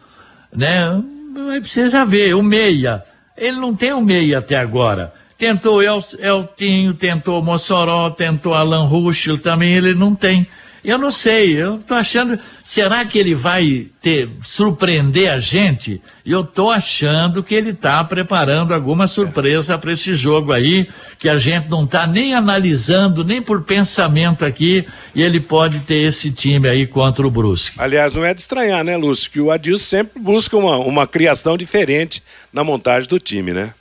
[0.55, 1.03] né?
[1.47, 3.03] Vai precisar ver, o Meia.
[3.37, 5.15] Ele não tem o Meia até agora.
[5.39, 10.47] Tentou El, Eltinho, tentou Mossoró, tentou Alan Ruschel também, ele não tem.
[10.85, 12.39] Eu não sei, eu tô achando,
[12.71, 16.01] será que ele vai ter, surpreender a gente?
[16.25, 21.37] Eu tô achando que ele tá preparando alguma surpresa para esse jogo aí, que a
[21.37, 26.69] gente não tá nem analisando, nem por pensamento aqui, e ele pode ter esse time
[26.69, 27.75] aí contra o Brusque.
[27.77, 31.57] Aliás, não é de estranhar, né, Lúcio, que o Adilson sempre busca uma, uma criação
[31.57, 33.75] diferente na montagem do time, né?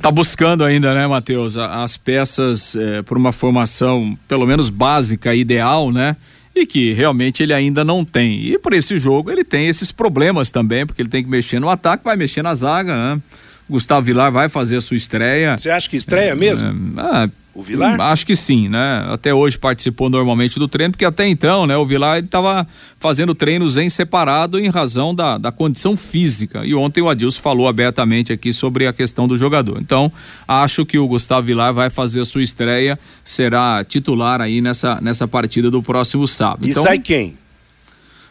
[0.00, 5.92] Tá buscando ainda, né, Matheus, as peças é, por uma formação, pelo menos básica, ideal,
[5.92, 6.16] né?
[6.60, 8.44] E que realmente ele ainda não tem.
[8.44, 11.70] E por esse jogo ele tem esses problemas também, porque ele tem que mexer no
[11.70, 13.22] ataque, vai mexer na zaga, né?
[13.68, 15.56] Gustavo Vilar vai fazer a sua estreia.
[15.56, 16.68] Você acha que estreia mesmo?
[16.68, 17.98] É, ah, o Vilar?
[17.98, 19.04] Hum, acho que sim, né?
[19.08, 22.66] Até hoje participou normalmente do treino, porque até então, né, o Vilar estava
[22.98, 26.64] fazendo treinos em separado em razão da, da condição física.
[26.64, 29.78] E ontem o Adilson falou abertamente aqui sobre a questão do jogador.
[29.80, 30.12] Então,
[30.46, 35.26] acho que o Gustavo Vilar vai fazer a sua estreia, será titular aí nessa, nessa
[35.26, 36.66] partida do próximo sábado.
[36.66, 37.36] E então, sai quem?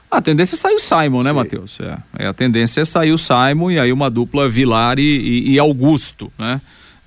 [0.09, 1.77] A tendência é sair o Simon, né, Matheus?
[1.79, 5.51] É, é, a tendência é sair o Simon e aí uma dupla Vilar e, e,
[5.51, 6.59] e Augusto, né?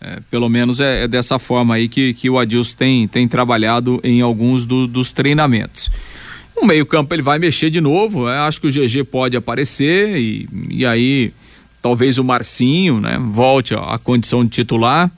[0.05, 4.01] É, pelo menos é, é, dessa forma aí que, que o Adilson tem, tem trabalhado
[4.03, 5.89] em alguns do, dos treinamentos.
[6.57, 10.49] O meio-campo ele vai mexer de novo, é, acho que o GG pode aparecer e,
[10.69, 11.33] e aí
[11.81, 15.09] talvez o Marcinho, né, volte à condição de titular.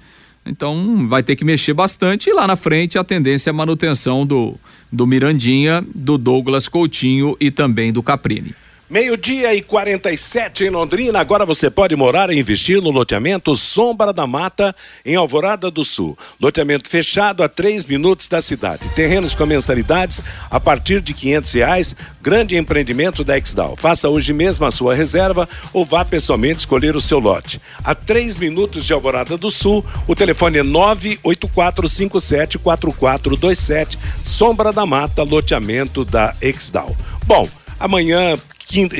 [0.44, 4.26] Então vai ter que mexer bastante e lá na frente a tendência é a manutenção
[4.26, 4.54] do,
[4.92, 8.54] do Mirandinha, do Douglas Coutinho e também do Caprini.
[8.88, 11.18] Meio-dia e 47 em Londrina.
[11.18, 14.76] Agora você pode morar e investir no loteamento Sombra da Mata,
[15.06, 16.18] em Alvorada do Sul.
[16.38, 18.86] Loteamento fechado a três minutos da cidade.
[18.94, 20.20] Terrenos com mensalidades
[20.50, 21.96] a partir de quinhentos reais.
[22.20, 23.74] Grande empreendimento da Exdal.
[23.74, 27.62] Faça hoje mesmo a sua reserva ou vá pessoalmente escolher o seu lote.
[27.82, 32.58] A três minutos de Alvorada do Sul, o telefone é nove oito quatro cinco sete
[32.58, 33.98] quatro quatro dois sete.
[34.22, 36.94] Sombra da Mata, loteamento da Exdal.
[37.26, 37.48] Bom,
[37.80, 38.38] amanhã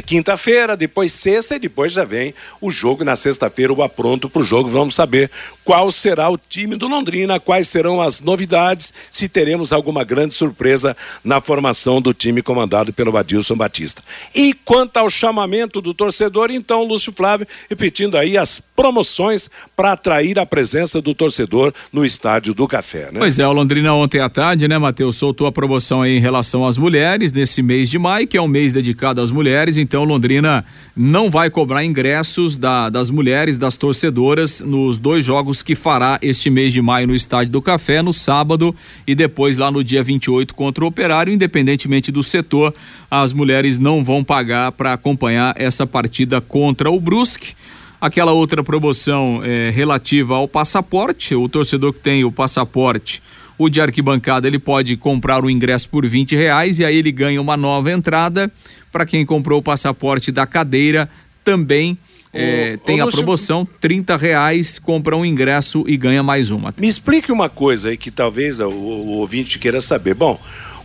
[0.05, 4.45] quinta-feira, depois sexta e depois já vem o jogo na sexta-feira, o apronto para o
[4.45, 4.69] jogo.
[4.69, 5.31] Vamos saber
[5.65, 10.97] qual será o time do Londrina, quais serão as novidades, se teremos alguma grande surpresa
[11.25, 14.03] na formação do time comandado pelo Adilson Batista.
[14.35, 20.39] E quanto ao chamamento do torcedor, então, Lúcio Flávio, repetindo aí as promoções para atrair
[20.39, 23.19] a presença do torcedor no estádio do Café, né?
[23.19, 26.67] Pois é, o Londrina ontem à tarde, né, Matheus, soltou a promoção aí em relação
[26.67, 30.65] às mulheres nesse mês de maio, que é um mês dedicado às mulheres, então Londrina
[30.95, 36.19] não vai cobrar ingressos da, das mulheres, das torcedoras nos dois jogos jogos que fará
[36.21, 38.75] este mês de maio no Estádio do Café, no sábado
[39.07, 42.75] e depois lá no dia 28 contra o Operário, independentemente do setor,
[43.11, 47.55] as mulheres não vão pagar para acompanhar essa partida contra o Brusque.
[48.01, 53.23] Aquela outra promoção é, relativa ao passaporte, o torcedor que tem o passaporte,
[53.57, 57.41] o de arquibancada, ele pode comprar o ingresso por 20 reais e aí ele ganha
[57.41, 58.51] uma nova entrada.
[58.91, 61.09] Para quem comprou o passaporte da cadeira,
[61.45, 61.97] também
[62.35, 66.75] é, tem a promoção, 30 reais, compra um ingresso e ganha mais uma.
[66.79, 70.15] Me explique uma coisa aí que talvez o, o ouvinte queira saber.
[70.15, 70.41] Bom,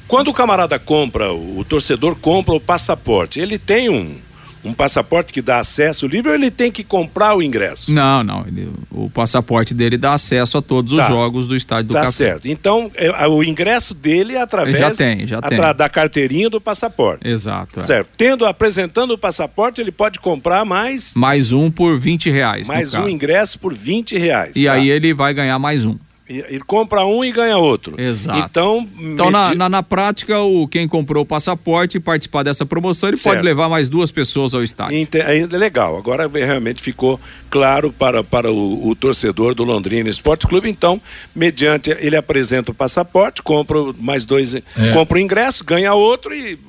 [0.07, 4.15] quando o camarada compra, o torcedor compra o passaporte, ele tem um,
[4.63, 7.91] um passaporte que dá acesso livre ou ele tem que comprar o ingresso?
[7.91, 8.45] Não, não.
[8.45, 11.03] Ele, o passaporte dele dá acesso a todos tá.
[11.03, 12.11] os jogos do estádio do tá Café.
[12.11, 12.47] certo.
[12.47, 15.59] Então, é, o ingresso dele é através já tem, já tem.
[15.75, 17.27] da carteirinha do passaporte.
[17.27, 17.79] Exato.
[17.79, 17.83] É.
[17.83, 18.07] Certo.
[18.07, 18.17] É.
[18.17, 21.13] Tendo, apresentando o passaporte, ele pode comprar mais.
[21.15, 22.67] Mais um por 20 reais.
[22.67, 24.55] Mais um ingresso por 20 reais.
[24.55, 24.73] E tá?
[24.73, 25.97] aí ele vai ganhar mais um.
[26.29, 27.99] Ele compra um e ganha outro.
[27.99, 28.39] Exato.
[28.39, 33.09] Então, então na, na, na, prática, o, quem comprou o passaporte e participar dessa promoção,
[33.09, 33.33] ele certo.
[33.33, 35.07] pode levar mais duas pessoas ao estádio.
[35.15, 35.97] É legal.
[35.97, 37.19] Agora realmente ficou
[37.49, 40.69] claro para, para o, o, torcedor do Londrina Esporte Clube.
[40.69, 41.01] Então,
[41.35, 44.61] mediante, ele apresenta o passaporte, compra mais dois, é.
[44.93, 46.59] compra o ingresso, ganha outro e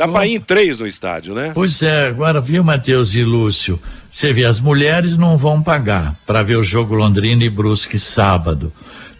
[0.00, 1.52] dá para ir em três no estádio, né?
[1.54, 3.80] Pois é, agora viu, Matheus e Lúcio?
[4.10, 8.72] Você vê, as mulheres não vão pagar para ver o jogo Londrina e Brusque sábado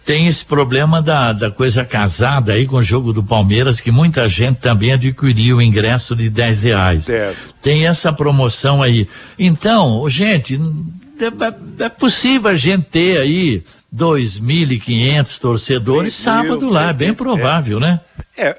[0.03, 4.27] tem esse problema da, da coisa casada aí com o jogo do Palmeiras, que muita
[4.27, 7.05] gente também adquiriu o ingresso de 10 reais.
[7.05, 7.37] Certo.
[7.61, 9.07] Tem essa promoção aí.
[9.37, 10.59] Então, gente,
[11.19, 13.63] é, é possível a gente ter aí
[13.95, 17.99] 2.500 torcedores sábado lá, é bem é, provável, é, né?
[18.35, 18.57] É,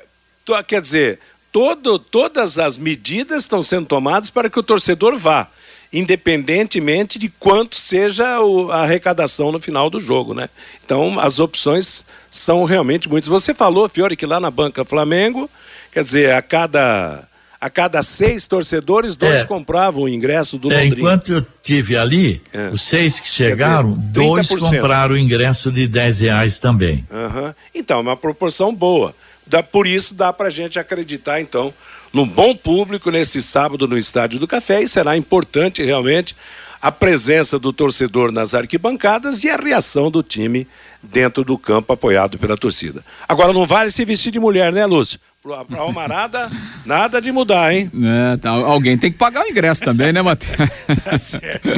[0.67, 1.19] quer dizer,
[1.53, 5.49] todo, todas as medidas estão sendo tomadas para que o torcedor vá
[5.93, 10.49] independentemente de quanto seja o, a arrecadação no final do jogo, né?
[10.83, 13.29] Então, as opções são realmente muitas.
[13.29, 15.51] Você falou, Fiore, que lá na banca Flamengo,
[15.93, 17.29] quer dizer, a cada
[17.61, 19.45] a cada seis torcedores, dois é.
[19.45, 20.97] compravam o ingresso do é, Londrina.
[20.97, 22.71] Enquanto eu tive ali, é.
[22.71, 27.07] os seis que chegaram, dizer, dois compraram o ingresso de dez reais também.
[27.09, 27.55] Uhum.
[27.73, 29.15] Então, é uma proporção boa.
[29.47, 31.73] Dá, por isso dá para gente acreditar, então,
[32.13, 36.37] num bom público nesse sábado no Estádio do Café e será importante realmente
[36.83, 40.67] a presença do torcedor nas arquibancadas e a reação do time
[41.01, 43.05] dentro do campo apoiado pela torcida.
[43.29, 45.21] Agora não vale se vestir de mulher, né, Lúcio?
[45.41, 46.51] Pra Almarada,
[46.85, 47.91] nada de mudar, hein?
[48.03, 50.71] É, tá, alguém tem que pagar o ingresso também, né, Matheus?
[51.05, 51.69] tá certo.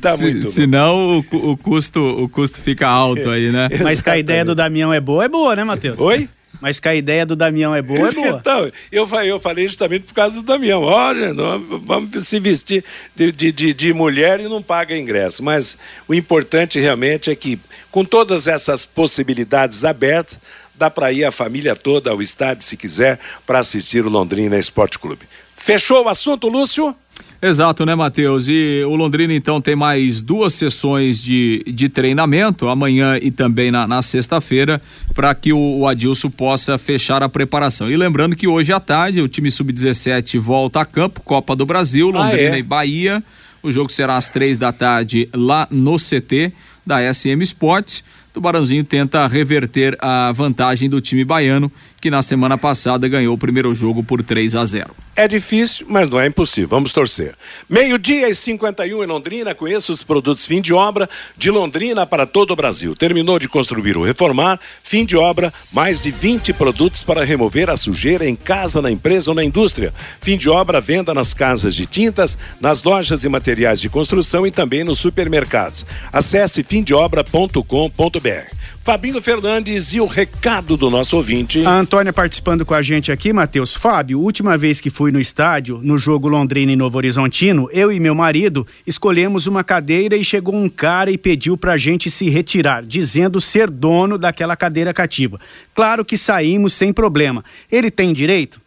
[0.00, 3.68] Tá se, muito Senão o, o, custo, o custo fica alto aí, né?
[3.80, 6.00] Mas que a ideia do Damião é boa, é boa, né, Matheus?
[6.00, 6.28] Oi?
[6.62, 8.28] Mas que a ideia do Damião é boa, é boa.
[8.28, 10.84] Então, eu, eu falei justamente por causa do Damião.
[10.84, 12.84] Olha, vamos se vestir
[13.16, 15.42] de, de, de, mulher e não paga ingresso.
[15.42, 17.58] Mas o importante realmente é que,
[17.90, 20.38] com todas essas possibilidades abertas,
[20.72, 25.00] dá para ir a família toda ao estádio, se quiser, para assistir o Londrina Esporte
[25.00, 25.26] Clube.
[25.56, 26.94] Fechou o assunto, Lúcio?
[27.40, 28.46] Exato, né, Matheus?
[28.48, 33.86] E o Londrina, então, tem mais duas sessões de, de treinamento, amanhã e também na,
[33.86, 34.80] na sexta-feira,
[35.12, 37.90] para que o, o, Adilson possa fechar a preparação.
[37.90, 42.10] E lembrando que hoje à tarde o time sub-17 volta a campo, Copa do Brasil,
[42.10, 42.58] Londrina ah, é?
[42.58, 43.22] e Bahia.
[43.62, 46.52] O jogo será às três da tarde lá no CT
[46.86, 48.04] da SM Sports.
[48.32, 51.70] Tubarãozinho tenta reverter a vantagem do time baiano,
[52.02, 54.90] que na semana passada ganhou o primeiro jogo por 3 a 0.
[55.14, 56.68] É difícil, mas não é impossível.
[56.68, 57.36] Vamos torcer.
[57.70, 59.54] Meio-dia e 51 em Londrina.
[59.54, 62.96] Conheça os produtos fim de obra de Londrina para todo o Brasil.
[62.96, 67.76] Terminou de construir ou reformar, fim de obra, mais de 20 produtos para remover a
[67.76, 69.94] sujeira em casa, na empresa ou na indústria.
[70.20, 74.50] Fim de obra, venda nas casas de tintas, nas lojas e materiais de construção e
[74.50, 75.86] também nos supermercados.
[76.12, 78.61] Acesse fimdeobra.com.br.
[78.84, 81.64] Fabinho Fernandes e o recado do nosso ouvinte.
[81.64, 83.76] A Antônia participando com a gente aqui, Matheus.
[83.76, 88.00] Fábio, última vez que fui no estádio, no jogo Londrina e Novo Horizontino, eu e
[88.00, 92.82] meu marido escolhemos uma cadeira e chegou um cara e pediu pra gente se retirar,
[92.84, 95.38] dizendo ser dono daquela cadeira cativa.
[95.76, 97.44] Claro que saímos sem problema.
[97.70, 98.60] Ele tem direito?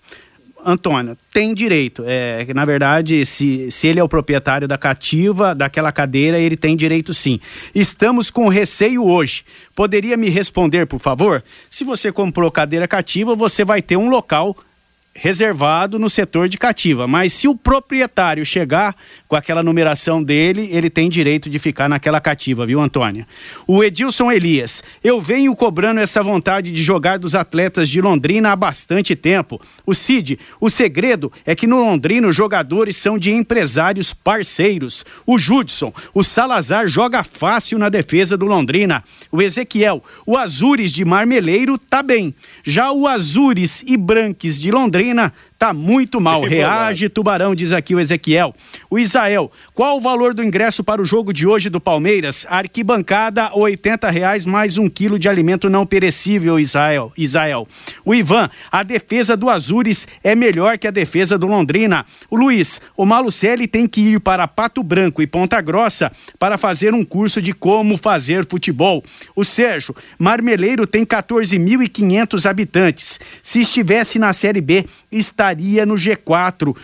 [0.66, 2.04] Antônio, tem direito.
[2.08, 6.76] É, na verdade, se, se ele é o proprietário da cativa, daquela cadeira, ele tem
[6.76, 7.40] direito sim.
[7.74, 9.46] Estamos com receio hoje.
[9.76, 11.44] Poderia me responder, por favor?
[11.70, 14.56] Se você comprou cadeira cativa, você vai ter um local
[15.18, 18.94] reservado no setor de cativa, mas se o proprietário chegar
[19.30, 23.26] com aquela numeração dele, ele tem direito de ficar naquela cativa, viu, Antônia?
[23.66, 28.56] O Edilson Elias, eu venho cobrando essa vontade de jogar dos atletas de Londrina há
[28.58, 29.60] bastante tempo.
[29.86, 35.06] O Cid, o segredo é que no Londrina os jogadores são de empresários parceiros.
[35.26, 39.02] O Judson, o Salazar joga fácil na defesa do Londrina.
[39.32, 42.36] O Ezequiel, o Azures de Marmeleiro tá bem.
[42.66, 46.44] Já o Azures e Branques de Londrina Londrina tá muito mal.
[46.46, 48.54] Reage, Tubarão, diz aqui o Ezequiel.
[48.90, 52.46] O Isael, qual o valor do ingresso para o jogo de hoje do Palmeiras?
[52.50, 57.12] Arquibancada, oitenta reais mais um quilo de alimento não perecível, Isael.
[57.18, 57.68] Isael.
[58.04, 62.06] O Ivan, a defesa do Azures é melhor que a defesa do Londrina.
[62.30, 66.94] O Luiz, o Malucelli tem que ir para Pato Branco e Ponta Grossa para fazer
[66.94, 69.04] um curso de como fazer futebol.
[69.36, 73.20] O Sérgio, Marmeleiro tem 14.500 habitantes.
[73.42, 76.76] Se estivesse na Série B, está estaria no G4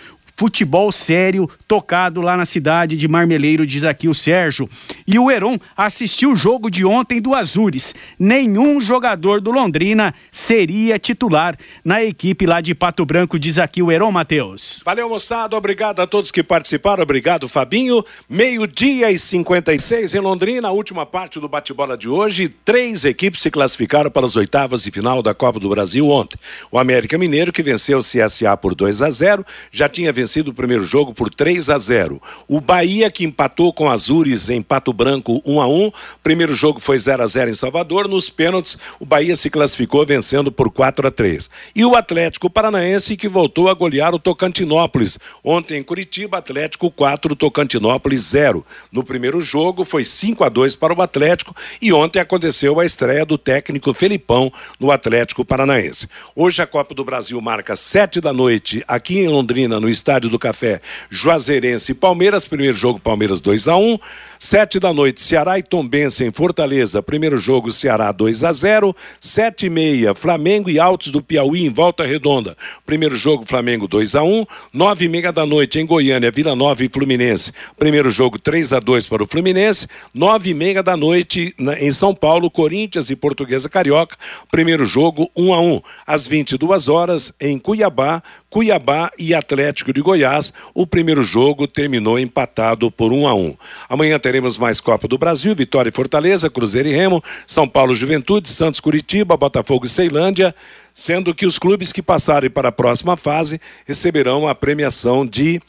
[0.42, 4.68] futebol sério tocado lá na cidade de Marmeleiro, diz aqui o Sérgio.
[5.06, 7.94] E o Heron assistiu o jogo de ontem do Azures.
[8.18, 13.92] Nenhum jogador do Londrina seria titular na equipe lá de Pato Branco, diz aqui o
[13.92, 14.82] Heron Matheus.
[14.84, 15.56] Valeu, moçada.
[15.56, 17.04] Obrigado a todos que participaram.
[17.04, 18.04] Obrigado, Fabinho.
[18.28, 22.50] Meio-dia e 56 em Londrina, a última parte do bate-bola de hoje.
[22.50, 26.40] Três equipes se classificaram para as oitavas de final da Copa do Brasil ontem.
[26.72, 30.52] O América Mineiro, que venceu o CSA por 2 a 0, já tinha vencido vencido
[30.52, 32.22] o primeiro jogo por 3 a 0.
[32.48, 35.92] O Bahia que empatou com Azures em Pato Branco 1 a 1.
[36.24, 38.08] Primeiro jogo foi 0 a 0 em Salvador.
[38.08, 41.50] Nos pênaltis, o Bahia se classificou vencendo por 4 a 3.
[41.76, 45.20] E o Atlético Paranaense que voltou a golear o Tocantinópolis.
[45.44, 48.66] Ontem em Curitiba, Atlético 4, Tocantinópolis 0.
[48.90, 53.26] No primeiro jogo foi 5 a 2 para o Atlético e ontem aconteceu a estreia
[53.26, 56.08] do técnico Felipão no Atlético Paranaense.
[56.34, 60.30] Hoje a Copa do Brasil marca 7 da noite aqui em Londrina, no estádio Estádio
[60.30, 62.46] do Café, Juazeirense e Palmeiras.
[62.46, 64.00] Primeiro jogo, Palmeiras 2 a 1
[64.44, 67.04] Sete da noite, Ceará e Tombense em Fortaleza.
[67.04, 71.70] Primeiro jogo, Ceará 2 a 0 Sete e meia, Flamengo e Altos do Piauí em
[71.70, 72.58] Volta Redonda.
[72.84, 76.84] Primeiro jogo, Flamengo 2 a 1 Nove e meia da noite em Goiânia, Vila Nova
[76.84, 77.52] e Fluminense.
[77.78, 79.88] Primeiro jogo, 3 a 2 para o Fluminense.
[80.12, 84.18] Nove e meia da noite em São Paulo, Corinthians e Portuguesa Carioca.
[84.50, 90.52] Primeiro jogo, 1 a 1 Às 22 horas, em Cuiabá, Cuiabá e Atlético de Goiás.
[90.74, 93.56] O primeiro jogo terminou empatado por 1 a 1.
[93.88, 97.94] Amanhã tem teremos mais Copa do Brasil, Vitória e Fortaleza, Cruzeiro e Remo, São Paulo
[97.94, 100.56] Juventude, Santos Curitiba, Botafogo e Ceilândia,
[100.94, 105.60] sendo que os clubes que passarem para a próxima fase receberão a premiação de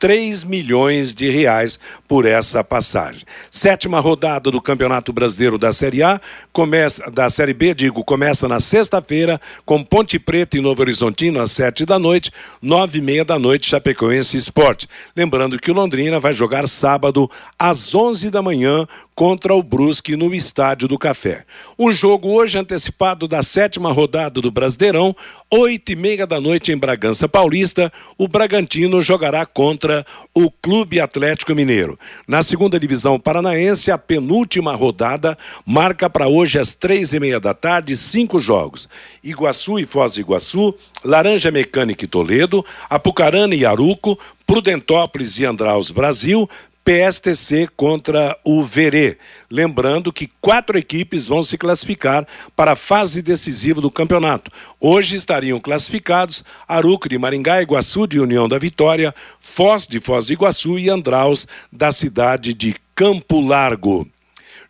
[0.00, 1.78] 3 milhões de reais
[2.08, 3.22] por essa passagem.
[3.50, 6.18] Sétima rodada do Campeonato Brasileiro da Série A,
[6.52, 11.52] começa da Série B, digo, começa na sexta-feira com Ponte Preta e Novo Horizontino às
[11.52, 12.32] sete da noite,
[12.62, 14.88] nove e meia da noite Chapecoense Esporte.
[15.14, 18.88] Lembrando que o Londrina vai jogar sábado às onze da manhã
[19.20, 21.44] contra o Brusque no Estádio do Café.
[21.76, 25.14] O jogo hoje antecipado da sétima rodada do Brasileirão,
[25.50, 31.54] oito e meia da noite em Bragança Paulista, o Bragantino jogará contra o Clube Atlético
[31.54, 31.98] Mineiro.
[32.26, 37.52] Na segunda divisão paranaense, a penúltima rodada marca para hoje às três e meia da
[37.52, 38.88] tarde cinco jogos:
[39.22, 45.90] Iguaçu e Foz do Iguaçu, Laranja Mecânica e Toledo, Apucarana e Aruco, Prudentópolis e Andraus
[45.90, 46.48] Brasil,
[46.84, 49.18] PSTC contra o Verê.
[49.50, 52.26] Lembrando que quatro equipes vão se classificar
[52.56, 54.50] para a fase decisiva do campeonato.
[54.80, 60.32] Hoje estariam classificados Aruco de Maringá, Iguaçu de União da Vitória, Foz de Foz do
[60.32, 64.08] Iguaçu e Andraus da cidade de Campo Largo.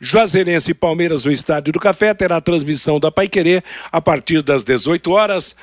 [0.02, 5.10] Juazeirense e Palmeiras no Estádio do Café terá transmissão da Paiquerê a partir das 18
[5.10, 5.54] horas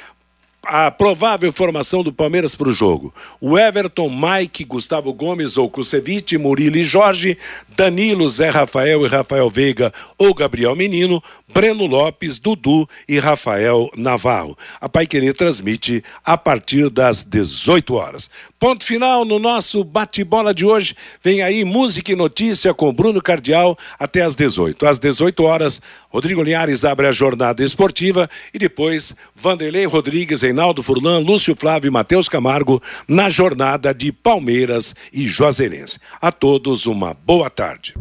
[0.68, 3.14] a provável formação do Palmeiras para o jogo.
[3.40, 7.38] O Everton, Mike, Gustavo Gomes ou Kusevich, Murilo e Jorge,
[7.70, 14.58] Danilo, Zé Rafael e Rafael Veiga ou Gabriel Menino, Breno Lopes, Dudu e Rafael Navarro.
[14.82, 18.30] A Pai Querer transmite a partir das 18 horas.
[18.60, 20.96] Ponto final no nosso bate-bola de hoje.
[21.24, 24.86] Vem aí música e notícia com Bruno Cardial até às 18.
[24.86, 31.20] Às 18 horas, Rodrigo Linhares abre a jornada esportiva e depois Vanderlei Rodrigues, Reinaldo Furlan,
[31.20, 36.00] Lúcio Flávio e Matheus Camargo na jornada de Palmeiras e Juazeirense.
[36.20, 37.94] A todos uma boa tarde.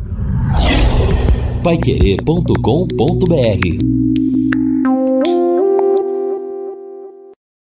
[1.62, 4.25] Paiquerê.com.br